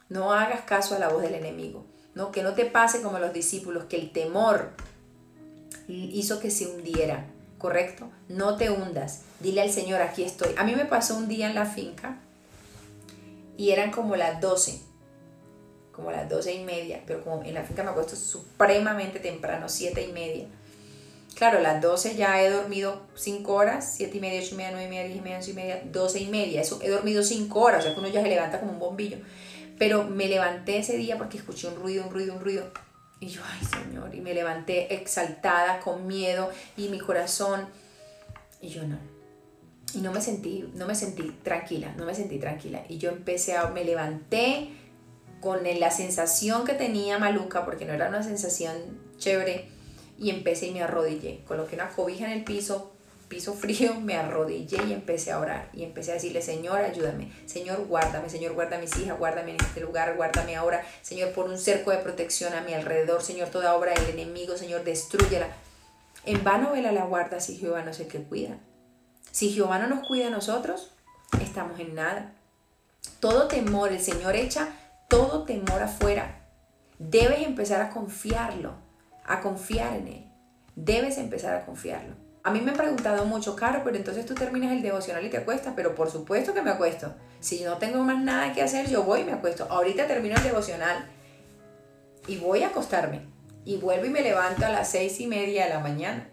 no 0.09 0.33
hagas 0.33 0.63
caso 0.63 0.95
a 0.95 0.99
la 0.99 1.09
voz 1.09 1.21
del 1.21 1.35
enemigo. 1.35 1.85
No, 2.15 2.33
que 2.33 2.43
no 2.43 2.55
te 2.55 2.65
pase 2.65 3.03
como 3.03 3.19
los 3.19 3.33
discípulos, 3.33 3.85
que 3.85 3.97
el 3.97 4.11
temor 4.11 4.71
hizo 5.87 6.41
que 6.41 6.51
se 6.51 6.67
hundiera, 6.67 7.27
¿correcto? 7.59 8.11
No 8.29 8.57
te 8.57 8.71
hundas. 8.71 9.23
Dile 9.41 9.61
al 9.61 9.71
Señor, 9.71 10.01
aquí 10.01 10.23
estoy. 10.23 10.55
A 10.57 10.65
mí 10.65 10.75
me 10.75 10.87
pasó 10.87 11.17
un 11.17 11.29
día 11.29 11.49
en 11.49 11.55
la 11.55 11.67
finca 11.67 12.19
y 13.59 13.71
eran 13.71 13.91
como 13.91 14.17
las 14.17 14.41
12 14.41 14.92
como 15.93 16.11
las 16.11 16.29
doce 16.29 16.55
y 16.55 16.65
media, 16.65 17.03
pero 17.07 17.23
como 17.23 17.43
en 17.45 17.55
la 17.55 17.63
finca 17.63 17.83
me 17.83 17.91
acuesto 17.91 18.17
supremamente 18.17 19.21
temprano, 19.21 19.69
siete 19.69 20.03
y 20.03 20.13
media. 20.13 20.47
Claro, 21.35 21.61
las 21.61 21.81
12 21.81 22.15
ya 22.15 22.43
he 22.43 22.51
dormido 22.51 23.03
5 23.15 23.53
horas, 23.53 23.95
7 23.97 24.17
y 24.17 24.21
media, 24.21 24.41
8 24.41 24.55
y 24.55 24.57
media, 24.57 24.71
9 24.73 24.87
y 24.87 24.91
media, 24.91 25.05
10 25.05 25.17
y 25.17 25.21
media, 25.23 25.37
11 25.37 25.51
y 25.51 25.55
media, 25.55 25.83
12 25.91 26.21
y 26.21 26.27
media. 26.29 26.61
Eso 26.61 26.79
he 26.83 26.91
dormido 26.91 27.23
5 27.23 27.61
horas, 27.61 27.81
o 27.81 27.83
sea 27.83 27.95
que 27.95 28.01
uno 28.01 28.09
ya 28.09 28.23
se 28.23 28.29
levanta 28.29 28.61
como 28.61 28.73
un 28.73 28.79
bombillo. 28.79 29.19
Pero 29.79 30.05
me 30.05 30.29
levanté 30.29 30.79
ese 30.79 30.97
día 30.97 31.17
porque 31.17 31.39
escuché 31.39 31.69
un 31.69 31.77
ruido, 31.77 32.05
un 32.05 32.13
ruido, 32.13 32.35
un 32.35 32.41
ruido. 32.41 32.71
Y 33.19 33.29
yo, 33.29 33.41
ay 33.45 33.67
Señor, 33.67 34.15
y 34.15 34.21
me 34.21 34.35
levanté 34.35 34.95
exaltada, 34.95 35.81
con 35.81 36.07
miedo, 36.07 36.51
y 36.77 36.89
mi 36.89 36.99
corazón. 36.99 37.67
Y 38.61 38.69
yo 38.69 38.87
no. 38.87 38.99
Y 39.95 39.99
no 39.99 40.13
me 40.13 40.21
sentí, 40.21 40.71
no 40.75 40.87
me 40.87 40.95
sentí 40.95 41.31
tranquila, 41.43 41.95
no 41.97 42.05
me 42.05 42.15
sentí 42.15 42.39
tranquila. 42.39 42.85
Y 42.89 42.99
yo 42.99 43.11
empecé 43.11 43.57
a, 43.57 43.69
me 43.69 43.85
levanté, 43.85 44.71
con 45.43 45.61
la 45.65 45.91
sensación 45.91 46.65
que 46.65 46.73
tenía 46.73 47.19
maluca, 47.19 47.67
porque 47.67 47.85
no 47.85 47.93
era 47.93 48.09
una 48.09 48.23
sensación 48.23 48.75
chévere, 49.19 49.69
y 50.17 50.31
empecé 50.31 50.69
y 50.69 50.71
me 50.71 50.83
arrodillé. 50.83 51.43
Coloqué 51.47 51.75
una 51.75 51.89
cobija 51.89 52.27
en 52.27 52.33
el 52.33 52.45
piso, 52.45 52.93
piso 53.29 53.55
frío, 53.61 53.95
me 54.01 54.17
arrodillé 54.17 54.79
y 54.85 54.93
empecé 54.93 55.33
a 55.33 55.41
orar. 55.41 55.69
Y 55.73 55.83
empecé 55.83 56.13
a 56.13 56.15
decirle, 56.15 56.43
Señor, 56.43 56.79
ayúdame. 56.79 57.33
Señor, 57.47 57.87
guárdame. 57.87 58.31
Señor, 58.31 58.53
guarda 58.55 58.77
a 58.77 58.81
mis 58.81 58.97
hijas, 58.97 59.19
guárdame 59.19 59.51
en 59.51 59.61
este 59.61 59.81
lugar, 59.81 60.15
guárdame 60.17 60.55
ahora. 60.55 60.87
Señor, 61.03 61.33
pon 61.33 61.51
un 61.51 61.59
cerco 61.59 61.91
de 61.91 61.99
protección 61.99 62.55
a 62.55 62.61
mi 62.61 62.73
alrededor. 62.73 63.21
Señor, 63.23 63.49
toda 63.49 63.75
obra 63.75 63.93
del 63.95 64.11
enemigo, 64.11 64.57
Señor, 64.57 64.85
destruyela. 64.85 65.49
En 66.25 66.45
vano 66.45 66.71
vela 66.71 66.93
la 66.93 67.05
guarda 67.05 67.41
si 67.41 67.57
Jehová 67.57 67.83
no 67.83 67.91
es 67.91 67.99
el 67.99 68.07
que 68.07 68.23
cuida. 68.23 68.59
Si 69.33 69.51
Jehová 69.51 69.81
no 69.81 69.89
nos 69.89 70.07
cuida 70.07 70.29
a 70.29 70.31
nosotros, 70.31 70.93
estamos 71.43 71.81
en 71.81 71.97
nada. 71.97 72.33
Todo 73.19 73.49
temor 73.49 73.91
el 73.91 74.01
Señor 74.01 74.37
echa 74.37 74.69
todo 75.13 75.43
temor 75.43 75.83
afuera. 75.83 76.41
Debes 76.99 77.43
empezar 77.43 77.83
a 77.83 77.91
confiarlo, 77.91 78.73
a 79.27 79.43
confiar 79.43 79.95
en 79.99 80.09
Él. 80.09 80.27
Debes 80.75 81.19
empezar 81.19 81.55
a 81.55 81.67
confiarlo. 81.67 82.15
A 82.43 82.51
mí 82.51 82.63
me 82.63 82.71
han 82.71 82.79
preguntado 82.79 83.27
mucho, 83.27 83.55
Caro, 83.55 83.83
pero 83.85 83.99
entonces 83.99 84.25
tú 84.25 84.35
terminas 84.35 84.73
el 84.73 84.81
devocional 84.81 85.23
y 85.27 85.29
te 85.29 85.37
acuestas, 85.37 85.75
pero 85.77 85.95
por 85.95 86.11
supuesto 86.11 86.55
que 86.55 86.63
me 86.63 86.71
acuesto. 86.71 87.15
Si 87.41 87.63
no 87.63 87.77
tengo 87.77 88.03
más 88.03 88.25
nada 88.25 88.55
que 88.55 88.63
hacer, 88.63 88.89
yo 88.89 89.03
voy 89.03 89.21
y 89.21 89.25
me 89.25 89.33
acuesto. 89.33 89.67
Ahorita 89.69 90.07
termino 90.07 90.35
el 90.37 90.45
devocional 90.45 91.05
y 92.27 92.39
voy 92.39 92.63
a 92.63 92.69
acostarme. 92.69 93.21
Y 93.67 93.77
vuelvo 93.77 94.07
y 94.07 94.11
me 94.11 94.23
levanto 94.23 94.65
a 94.65 94.71
las 94.71 94.91
seis 94.91 95.21
y 95.21 95.27
media 95.27 95.65
de 95.65 95.75
la 95.75 95.81
mañana. 95.81 96.27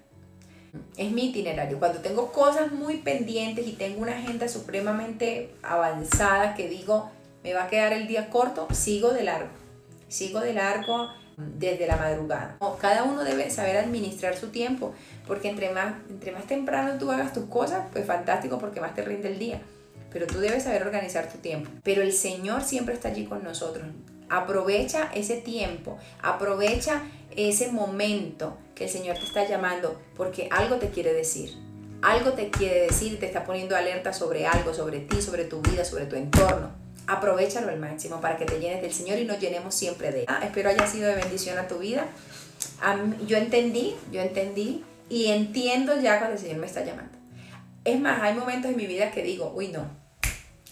Es 0.95 1.11
mi 1.11 1.31
itinerario. 1.31 1.79
Cuando 1.79 1.99
tengo 1.99 2.31
cosas 2.31 2.71
muy 2.71 2.99
pendientes 2.99 3.67
y 3.67 3.73
tengo 3.73 4.01
una 4.01 4.17
agenda 4.17 4.47
supremamente 4.47 5.53
avanzada 5.63 6.55
que 6.55 6.69
digo, 6.69 7.11
me 7.43 7.53
va 7.53 7.65
a 7.65 7.67
quedar 7.67 7.93
el 7.93 8.07
día 8.07 8.29
corto, 8.29 8.67
sigo 8.73 9.11
de 9.11 9.23
largo. 9.23 9.49
Sigo 10.07 10.39
de 10.39 10.53
largo 10.53 11.09
desde 11.37 11.87
la 11.87 11.95
madrugada. 11.95 12.57
Cada 12.81 13.03
uno 13.03 13.23
debe 13.23 13.49
saber 13.49 13.77
administrar 13.77 14.35
su 14.35 14.49
tiempo, 14.49 14.93
porque 15.25 15.49
entre 15.49 15.69
más, 15.71 15.95
entre 16.09 16.31
más 16.31 16.45
temprano 16.45 16.97
tú 16.99 17.11
hagas 17.11 17.33
tus 17.33 17.45
cosas, 17.45 17.85
pues 17.91 18.05
fantástico 18.05 18.59
porque 18.59 18.81
más 18.81 18.93
te 18.93 19.03
rinde 19.03 19.29
el 19.29 19.39
día. 19.39 19.61
Pero 20.11 20.27
tú 20.27 20.39
debes 20.39 20.63
saber 20.63 20.83
organizar 20.83 21.29
tu 21.31 21.37
tiempo. 21.37 21.69
Pero 21.83 22.01
el 22.01 22.13
Señor 22.13 22.63
siempre 22.63 22.93
está 22.93 23.09
allí 23.09 23.25
con 23.25 23.43
nosotros. 23.43 23.85
Aprovecha 24.29 25.09
ese 25.13 25.37
tiempo, 25.37 25.97
aprovecha 26.21 27.03
ese 27.35 27.71
momento 27.71 28.57
que 28.75 28.85
el 28.85 28.89
Señor 28.89 29.17
te 29.17 29.25
está 29.25 29.47
llamando 29.47 29.99
porque 30.15 30.49
algo 30.51 30.75
te 30.75 30.89
quiere 30.89 31.13
decir. 31.13 31.51
Algo 32.01 32.33
te 32.33 32.49
quiere 32.49 32.81
decir, 32.81 33.19
te 33.19 33.25
está 33.25 33.43
poniendo 33.43 33.75
alerta 33.75 34.13
sobre 34.13 34.47
algo, 34.47 34.73
sobre 34.73 34.99
ti, 34.99 35.21
sobre 35.21 35.45
tu 35.45 35.61
vida, 35.61 35.83
sobre 35.83 36.05
tu 36.05 36.15
entorno 36.15 36.88
aprovechalo 37.09 37.69
al 37.69 37.79
máximo 37.79 38.21
para 38.21 38.37
que 38.37 38.45
te 38.45 38.59
llenes 38.59 38.81
del 38.81 38.93
Señor 38.93 39.17
y 39.17 39.25
nos 39.25 39.39
llenemos 39.39 39.73
siempre 39.73 40.11
de 40.11 40.19
Él. 40.21 40.25
Ah, 40.27 40.41
espero 40.43 40.69
haya 40.69 40.85
sido 40.85 41.07
de 41.07 41.15
bendición 41.15 41.57
a 41.57 41.67
tu 41.67 41.79
vida. 41.79 42.07
yo 43.25 43.37
entendí, 43.37 43.95
yo 44.11 44.21
entendí 44.21 44.85
y 45.09 45.27
entiendo 45.27 45.99
ya 45.99 46.19
cuando 46.19 46.35
el 46.35 46.41
Señor 46.41 46.57
me 46.57 46.67
está 46.67 46.85
llamando. 46.85 47.17
Es 47.83 47.99
más, 47.99 48.21
hay 48.21 48.35
momentos 48.35 48.69
en 48.69 48.77
mi 48.77 48.85
vida 48.85 49.11
que 49.11 49.23
digo, 49.23 49.51
uy, 49.55 49.69
no, 49.69 49.89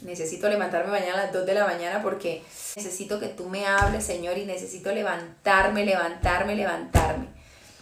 necesito 0.01 0.47
levantarme 0.47 0.91
mañana 0.91 1.13
a 1.13 1.23
las 1.25 1.33
2 1.33 1.45
de 1.47 1.53
la 1.55 1.65
mañana 1.65 2.03
porque 2.03 2.43
necesito 2.75 3.19
que 3.19 3.29
tú 3.29 3.49
me 3.49 3.65
hables, 3.65 4.05
Señor, 4.05 4.37
y 4.37 4.45
necesito 4.45 4.91
levantarme, 4.91 5.85
levantarme, 5.85 6.55
levantarme. 6.55 7.25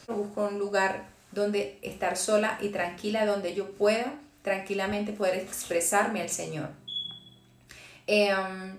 Busco 0.07 0.47
un 0.47 0.59
lugar 0.59 1.07
donde 1.31 1.77
estar 1.81 2.15
sola 2.15 2.57
y 2.61 2.69
tranquila, 2.69 3.25
donde 3.25 3.53
yo 3.53 3.71
pueda 3.71 4.13
tranquilamente 4.43 5.11
poder 5.11 5.35
expresarme 5.35 6.21
al 6.21 6.29
Señor 6.29 6.84
Em, 8.07 8.77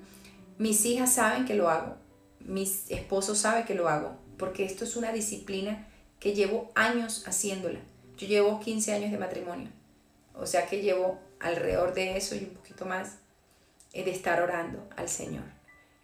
mis 0.58 0.84
hijas 0.84 1.12
saben 1.14 1.44
que 1.44 1.54
lo 1.54 1.68
hago, 1.68 1.96
mis 2.40 2.90
esposos 2.90 3.38
saben 3.38 3.64
que 3.64 3.74
lo 3.74 3.88
hago, 3.88 4.16
porque 4.38 4.64
esto 4.64 4.84
es 4.84 4.96
una 4.96 5.12
disciplina 5.12 5.88
que 6.20 6.34
llevo 6.34 6.70
años 6.74 7.26
haciéndola. 7.26 7.80
Yo 8.16 8.26
llevo 8.26 8.60
15 8.60 8.94
años 8.94 9.10
de 9.10 9.18
matrimonio, 9.18 9.68
o 10.34 10.46
sea 10.46 10.66
que 10.66 10.80
llevo 10.80 11.18
alrededor 11.40 11.92
de 11.92 12.16
eso 12.16 12.34
y 12.34 12.44
un 12.44 12.54
poquito 12.54 12.86
más 12.86 13.18
eh, 13.92 14.04
de 14.04 14.10
estar 14.10 14.40
orando 14.40 14.88
al 14.96 15.08
Señor 15.08 15.44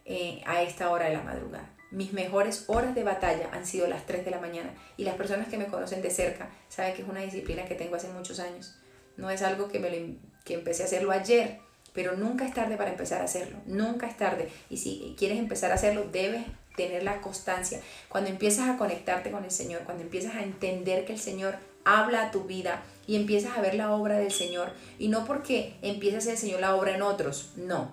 eh, 0.05 0.43
a 0.47 0.63
esta 0.63 0.91
hora 0.91 1.07
de 1.07 1.15
la 1.15 1.23
madrugada. 1.23 1.71
Mis 1.91 2.13
mejores 2.13 2.65
horas 2.69 2.95
de 2.95 3.05
batalla 3.05 3.51
han 3.53 3.67
sido 3.67 3.87
las 3.87 4.07
3 4.07 4.25
de 4.25 4.31
la 4.31 4.41
mañana 4.41 4.75
y 4.97 5.05
las 5.05 5.15
personas 5.15 5.49
que 5.49 5.59
me 5.59 5.67
conocen 5.67 6.03
de 6.03 6.11
cerca 6.11 6.51
saben 6.69 6.95
que 6.95 7.03
es 7.03 7.09
una 7.09 7.21
disciplina 7.21 7.67
que 7.67 7.75
tengo 7.75 7.97
hace 7.97 8.09
muchos 8.09 8.41
años. 8.41 8.79
No 9.17 9.31
es 9.31 9.43
algo 9.43 9.69
que, 9.69 9.79
me 9.79 10.17
que 10.45 10.55
empecé 10.55 10.83
a 10.83 10.87
hacerlo 10.87 11.13
ayer, 11.13 11.61
pero 11.93 12.17
nunca 12.17 12.47
es 12.47 12.55
tarde 12.55 12.77
para 12.77 12.91
empezar 12.91 13.21
a 13.21 13.25
hacerlo, 13.25 13.59
nunca 13.67 14.07
es 14.07 14.17
tarde. 14.17 14.49
Y 14.71 14.79
si 14.79 15.15
quieres 15.19 15.39
empezar 15.39 15.71
a 15.73 15.75
hacerlo, 15.75 16.07
debes 16.11 16.45
tener 16.77 17.03
la 17.03 17.21
constancia. 17.21 17.81
Cuando 18.09 18.31
empiezas 18.31 18.69
a 18.69 18.77
conectarte 18.77 19.31
con 19.31 19.45
el 19.45 19.51
Señor, 19.51 19.83
cuando 19.83 20.03
empiezas 20.03 20.35
a 20.35 20.43
entender 20.43 21.05
que 21.05 21.13
el 21.13 21.19
Señor 21.19 21.57
habla 21.85 22.27
a 22.27 22.31
tu 22.31 22.45
vida 22.45 22.83
y 23.07 23.17
empiezas 23.17 23.57
a 23.57 23.61
ver 23.61 23.75
la 23.75 23.93
obra 23.93 24.19
del 24.19 24.33
Señor, 24.33 24.73
y 24.99 25.09
no 25.09 25.25
porque 25.25 25.75
empieza 25.83 26.17
a 26.17 26.19
hacer 26.21 26.33
el 26.33 26.39
Señor 26.39 26.61
la 26.61 26.77
obra 26.77 26.95
en 26.95 27.03
otros, 27.03 27.53
no. 27.57 27.93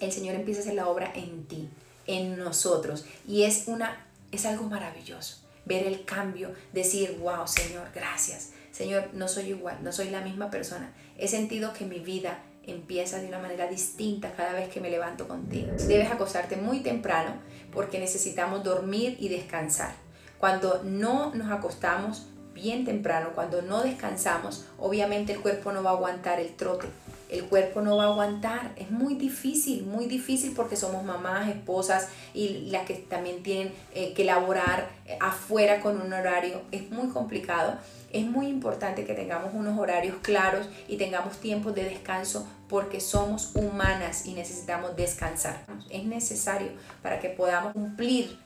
El 0.00 0.12
Señor 0.12 0.34
empieza 0.34 0.60
a 0.60 0.62
hacer 0.62 0.74
la 0.74 0.88
obra 0.88 1.10
en 1.14 1.46
ti, 1.46 1.68
en 2.06 2.38
nosotros, 2.38 3.04
y 3.26 3.44
es 3.44 3.64
una 3.66 4.04
es 4.30 4.44
algo 4.44 4.64
maravilloso 4.64 5.38
ver 5.64 5.86
el 5.86 6.04
cambio, 6.04 6.52
decir, 6.72 7.18
"Wow, 7.20 7.46
Señor, 7.46 7.88
gracias." 7.94 8.50
Señor, 8.70 9.10
no 9.14 9.26
soy 9.26 9.46
igual, 9.48 9.82
no 9.82 9.90
soy 9.92 10.10
la 10.10 10.20
misma 10.20 10.50
persona. 10.50 10.92
He 11.16 11.28
sentido 11.28 11.72
que 11.72 11.84
mi 11.84 11.98
vida 11.98 12.42
empieza 12.70 13.18
de 13.18 13.28
una 13.28 13.38
manera 13.38 13.66
distinta 13.66 14.32
cada 14.32 14.52
vez 14.52 14.68
que 14.68 14.80
me 14.80 14.90
levanto 14.90 15.26
contigo. 15.28 15.72
Debes 15.86 16.10
acostarte 16.10 16.56
muy 16.56 16.80
temprano 16.80 17.34
porque 17.72 17.98
necesitamos 17.98 18.64
dormir 18.64 19.16
y 19.18 19.28
descansar. 19.28 19.92
Cuando 20.38 20.82
no 20.84 21.34
nos 21.34 21.50
acostamos 21.50 22.28
bien 22.54 22.84
temprano, 22.84 23.30
cuando 23.34 23.62
no 23.62 23.82
descansamos, 23.82 24.66
obviamente 24.78 25.32
el 25.32 25.40
cuerpo 25.40 25.72
no 25.72 25.82
va 25.82 25.90
a 25.90 25.94
aguantar 25.94 26.40
el 26.40 26.54
trote. 26.54 26.88
El 27.28 27.44
cuerpo 27.44 27.80
no 27.80 27.96
va 27.96 28.04
a 28.04 28.06
aguantar. 28.08 28.72
Es 28.76 28.90
muy 28.90 29.14
difícil, 29.14 29.84
muy 29.84 30.06
difícil 30.06 30.52
porque 30.54 30.76
somos 30.76 31.04
mamás, 31.04 31.48
esposas 31.48 32.08
y 32.34 32.70
las 32.70 32.86
que 32.86 32.94
también 32.94 33.42
tienen 33.42 33.72
eh, 33.94 34.14
que 34.14 34.24
laborar 34.24 34.88
eh, 35.06 35.18
afuera 35.20 35.80
con 35.80 36.00
un 36.00 36.12
horario. 36.12 36.62
Es 36.72 36.90
muy 36.90 37.08
complicado 37.08 37.78
es 38.10 38.24
muy 38.24 38.46
importante 38.46 39.04
que 39.04 39.12
tengamos 39.12 39.52
unos 39.52 39.78
horarios 39.78 40.16
claros 40.22 40.68
y 40.88 40.96
tengamos 40.96 41.38
tiempos 41.38 41.74
de 41.74 41.84
descanso 41.84 42.48
porque 42.68 43.00
somos 43.00 43.54
humanas 43.54 44.24
y 44.24 44.32
necesitamos 44.32 44.96
descansar. 44.96 45.64
Es 45.90 46.04
necesario 46.04 46.68
para 47.02 47.20
que 47.20 47.28
podamos 47.28 47.74
cumplir. 47.74 48.38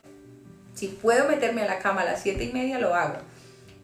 Si 0.73 0.87
puedo 0.87 1.29
meterme 1.29 1.63
a 1.63 1.67
la 1.67 1.79
cama 1.79 2.01
a 2.01 2.05
las 2.05 2.23
7 2.23 2.43
y 2.43 2.51
media, 2.51 2.79
lo 2.79 2.93
hago. 2.93 3.19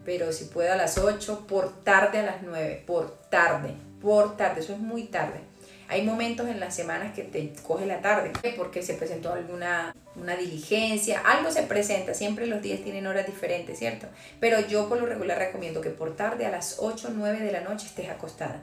Pero 0.03 0.33
si 0.33 0.45
puedo 0.45 0.73
a 0.73 0.75
las 0.75 0.97
8, 0.97 1.45
por 1.47 1.83
tarde 1.83 2.19
a 2.19 2.23
las 2.23 2.41
9, 2.41 2.83
por 2.85 3.11
tarde, 3.29 3.75
por 4.01 4.37
tarde, 4.37 4.61
eso 4.61 4.73
es 4.73 4.79
muy 4.79 5.03
tarde. 5.03 5.39
Hay 5.87 6.03
momentos 6.03 6.47
en 6.47 6.59
las 6.59 6.75
semanas 6.75 7.15
que 7.15 7.23
te 7.23 7.51
coge 7.63 7.87
la 7.87 7.99
tarde 8.01 8.31
porque 8.55 8.83
se 8.83 8.93
presentó 8.93 9.33
alguna 9.33 9.93
una 10.15 10.35
diligencia, 10.35 11.21
algo 11.21 11.51
se 11.51 11.63
presenta, 11.63 12.13
siempre 12.13 12.45
los 12.47 12.61
días 12.61 12.81
tienen 12.81 13.07
horas 13.07 13.25
diferentes, 13.25 13.79
¿cierto? 13.79 14.07
Pero 14.39 14.59
yo 14.59 14.89
por 14.89 14.99
lo 14.99 15.05
regular 15.05 15.37
recomiendo 15.37 15.81
que 15.81 15.89
por 15.89 16.15
tarde 16.15 16.45
a 16.45 16.51
las 16.51 16.77
8 16.79 17.07
o 17.07 17.11
9 17.11 17.39
de 17.39 17.51
la 17.51 17.61
noche 17.61 17.87
estés 17.87 18.09
acostada. 18.09 18.61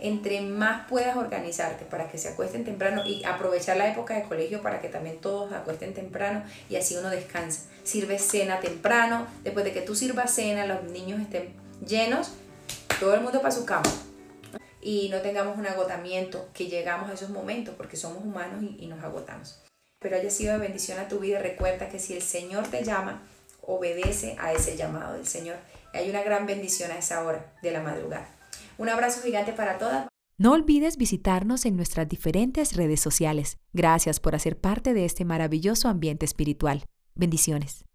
Entre 0.00 0.40
más 0.40 0.88
puedas 0.88 1.16
organizarte 1.16 1.84
para 1.84 2.08
que 2.08 2.18
se 2.18 2.28
acuesten 2.28 2.64
temprano 2.64 3.04
y 3.04 3.24
aprovechar 3.24 3.76
la 3.76 3.90
época 3.90 4.14
de 4.14 4.22
colegio 4.22 4.62
para 4.62 4.80
que 4.80 4.88
también 4.88 5.18
todos 5.18 5.52
acuesten 5.52 5.92
temprano 5.92 6.44
y 6.70 6.76
así 6.76 6.94
uno 6.96 7.10
descansa. 7.10 7.62
Sirve 7.82 8.18
cena 8.20 8.60
temprano, 8.60 9.26
después 9.42 9.64
de 9.64 9.72
que 9.72 9.80
tú 9.80 9.96
sirvas 9.96 10.32
cena, 10.32 10.66
los 10.66 10.84
niños 10.84 11.20
estén 11.20 11.52
llenos, 11.84 12.32
todo 13.00 13.14
el 13.14 13.22
mundo 13.22 13.40
para 13.40 13.52
su 13.52 13.64
cama 13.64 13.90
y 14.80 15.08
no 15.10 15.20
tengamos 15.20 15.58
un 15.58 15.66
agotamiento, 15.66 16.48
que 16.54 16.68
llegamos 16.68 17.10
a 17.10 17.14
esos 17.14 17.30
momentos 17.30 17.74
porque 17.76 17.96
somos 17.96 18.24
humanos 18.24 18.62
y, 18.62 18.86
nos 18.86 19.02
agotamos. 19.02 19.60
Pero 19.98 20.16
haya 20.16 20.30
sido 20.30 20.52
de 20.52 20.58
bendición 20.58 20.98
a 21.00 21.08
tu 21.08 21.18
vida, 21.18 21.40
recuerda 21.40 21.88
que 21.88 21.98
si 21.98 22.14
el 22.14 22.22
Señor 22.22 22.68
te 22.68 22.84
llama, 22.84 23.22
obedece 23.62 24.36
a 24.38 24.52
ese 24.52 24.76
llamado 24.76 25.14
del 25.14 25.26
Señor. 25.26 25.56
Hay 25.92 26.08
una 26.08 26.22
gran 26.22 26.46
bendición 26.46 26.90
a 26.90 26.98
esa 26.98 27.24
hora 27.24 27.52
de 27.62 27.72
la 27.72 27.82
madrugada. 27.82 28.28
Un 28.76 28.88
abrazo 28.88 29.22
gigante 29.22 29.52
para 29.52 29.78
todas. 29.78 30.06
No 30.36 30.52
olvides 30.52 30.96
visitarnos 30.96 31.66
en 31.66 31.76
nuestras 31.76 32.08
diferentes 32.08 32.76
redes 32.76 33.00
sociales. 33.00 33.58
Gracias 33.72 34.20
por 34.20 34.36
hacer 34.36 34.56
parte 34.56 34.94
de 34.94 35.04
este 35.04 35.24
maravilloso 35.24 35.88
ambiente 35.88 36.24
espiritual. 36.24 36.84
Bendiciones. 37.16 37.87